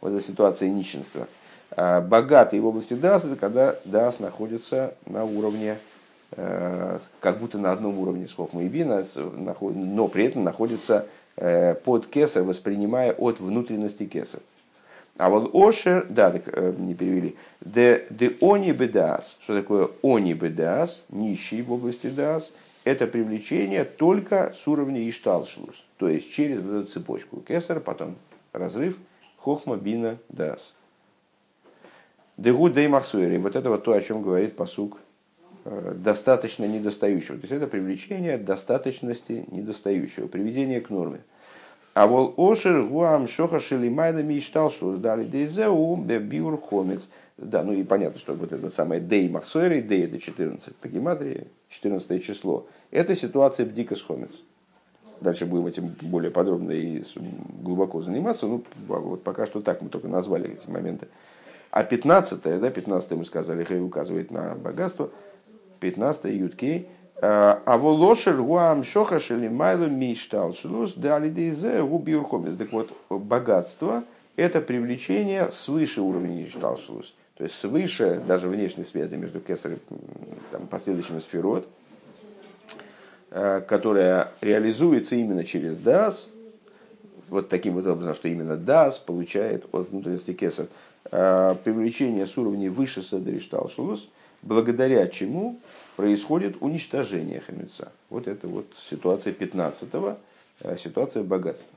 Вот 0.00 0.12
это 0.12 0.24
ситуация 0.24 0.68
нищенства. 0.68 1.28
А 1.70 2.00
богатый 2.00 2.60
в 2.60 2.66
области 2.66 2.94
дас– 2.94 3.24
это 3.24 3.36
когда 3.36 3.76
дас 3.84 4.20
находится 4.20 4.94
на 5.06 5.24
уровне 5.24 5.78
Э, 6.36 6.98
как 7.20 7.38
будто 7.38 7.58
на 7.58 7.70
одном 7.70 7.98
уровне 7.98 8.26
с 8.26 8.32
Хохма 8.32 8.64
и 8.64 8.68
Бина, 8.68 9.04
но 9.60 10.08
при 10.08 10.24
этом 10.24 10.42
находится 10.42 11.06
э, 11.36 11.74
под 11.74 12.06
кесар, 12.06 12.42
воспринимая 12.42 13.12
от 13.12 13.38
внутренности 13.38 14.04
кесар. 14.06 14.40
А 15.16 15.30
вот 15.30 15.54
Ошер, 15.54 16.06
да, 16.08 16.32
так, 16.32 16.42
э, 16.46 16.74
не 16.76 16.94
перевели, 16.94 17.36
де, 17.60 18.06
де 18.10 18.32
они 18.40 18.72
бедас, 18.72 19.36
что 19.40 19.56
такое 19.56 19.90
они 20.02 20.34
бедас, 20.34 21.02
нищий 21.08 21.62
в 21.62 21.72
области 21.72 22.08
дас, 22.08 22.52
это 22.84 23.06
привлечение 23.06 23.84
только 23.84 24.52
с 24.54 24.66
уровня 24.68 25.08
Ишталшлус, 25.08 25.84
то 25.96 26.08
есть 26.08 26.32
через 26.32 26.60
вот 26.60 26.82
эту 26.82 26.90
цепочку 26.90 27.40
кесар, 27.40 27.80
потом 27.80 28.16
разрыв, 28.52 28.98
хохма, 29.38 29.76
бина, 29.76 30.18
дас. 30.28 30.74
Дегу 32.36 32.68
дей 32.68 32.88
вот 32.88 33.56
это 33.56 33.70
вот 33.70 33.84
то, 33.84 33.92
о 33.92 34.00
чем 34.00 34.22
говорит 34.22 34.56
посук 34.56 34.98
Э, 35.66 35.94
достаточно 35.96 36.66
недостающего. 36.66 37.38
То 37.38 37.44
есть 37.44 37.52
это 37.52 37.66
привлечение 37.66 38.36
достаточности 38.36 39.46
недостающего, 39.50 40.26
приведение 40.26 40.82
к 40.82 40.90
норме. 40.90 41.20
А 41.94 42.06
вол 42.06 42.34
ошер 42.36 42.82
гуам 42.84 43.28
шоха 43.28 43.60
шелимайда 43.60 44.22
мечтал, 44.22 44.70
что 44.70 44.96
сдали 44.96 45.24
дейзеу 45.24 45.96
биур 45.96 46.60
хомец. 46.60 47.08
Да, 47.36 47.62
ну 47.62 47.72
и 47.72 47.82
понятно, 47.82 48.18
что 48.18 48.34
вот 48.34 48.52
это 48.52 48.70
самое 48.70 49.00
дей 49.00 49.28
махсуэри, 49.28 49.80
дей 49.80 50.04
это 50.04 50.18
14 50.18 50.76
по 50.76 50.88
гематрии, 50.88 51.46
14 51.68 52.24
число. 52.24 52.66
Это 52.90 53.14
ситуация 53.16 53.66
бдикас 53.66 54.02
хомец. 54.02 54.42
Дальше 55.20 55.46
будем 55.46 55.66
этим 55.66 55.94
более 56.02 56.30
подробно 56.30 56.72
и 56.72 57.02
глубоко 57.62 58.02
заниматься. 58.02 58.46
Ну, 58.46 58.64
вот 58.88 59.22
пока 59.22 59.46
что 59.46 59.60
так 59.60 59.80
мы 59.80 59.88
только 59.88 60.08
назвали 60.08 60.52
эти 60.52 60.68
моменты. 60.68 61.08
А 61.70 61.82
15 61.82 62.42
да, 62.60 62.70
15 62.70 63.10
мы 63.12 63.24
сказали, 63.24 63.64
Хей 63.64 63.80
указывает 63.80 64.30
на 64.30 64.54
богатство– 64.54 65.10
15 65.84 66.24
ютки. 66.32 66.88
А 67.22 67.78
волошер 67.78 68.42
гуам 68.42 68.82
шоха 68.82 69.20
шели 69.20 69.48
майлу 69.48 69.88
миштал 69.88 70.52
шлус 70.52 70.94
дали 70.94 71.30
дейзе 71.30 71.82
губиурхомис. 71.82 72.56
Так 72.56 72.72
вот, 72.72 72.90
богатство– 73.08 74.04
это 74.36 74.60
привлечение 74.60 75.50
свыше 75.50 76.00
уровня 76.00 76.42
миштал 76.42 76.76
шлус. 76.76 77.14
То 77.36 77.44
есть 77.44 77.56
свыше 77.56 78.20
даже 78.26 78.48
внешней 78.48 78.84
связи 78.84 79.16
между 79.16 79.40
кесарем 79.40 79.78
и 79.88 80.66
последующими 80.70 81.18
сферот, 81.18 81.68
э, 83.30 83.60
которая 83.60 84.32
реализуется 84.40 85.16
именно 85.16 85.44
через 85.44 85.78
дас, 85.78 86.28
вот 87.28 87.48
таким 87.48 87.74
вот 87.74 87.86
образом, 87.86 88.14
что 88.14 88.28
именно 88.28 88.56
дас 88.56 88.98
получает 88.98 89.66
от 89.72 89.90
внутренности 89.90 90.32
кесар, 90.32 90.66
э, 91.10 91.54
привлечение 91.64 92.26
с 92.26 92.36
уровней 92.36 92.68
выше 92.68 93.02
садриштал 93.02 93.68
шлус– 93.68 94.08
благодаря 94.44 95.06
чему 95.06 95.60
происходит 95.96 96.56
уничтожение 96.60 97.40
хамеца. 97.40 97.92
Вот 98.10 98.26
это 98.28 98.48
вот 98.48 98.66
ситуация 98.78 99.32
15-го, 99.32 100.18
э, 100.60 100.76
ситуация 100.76 101.22
богатства. 101.22 101.76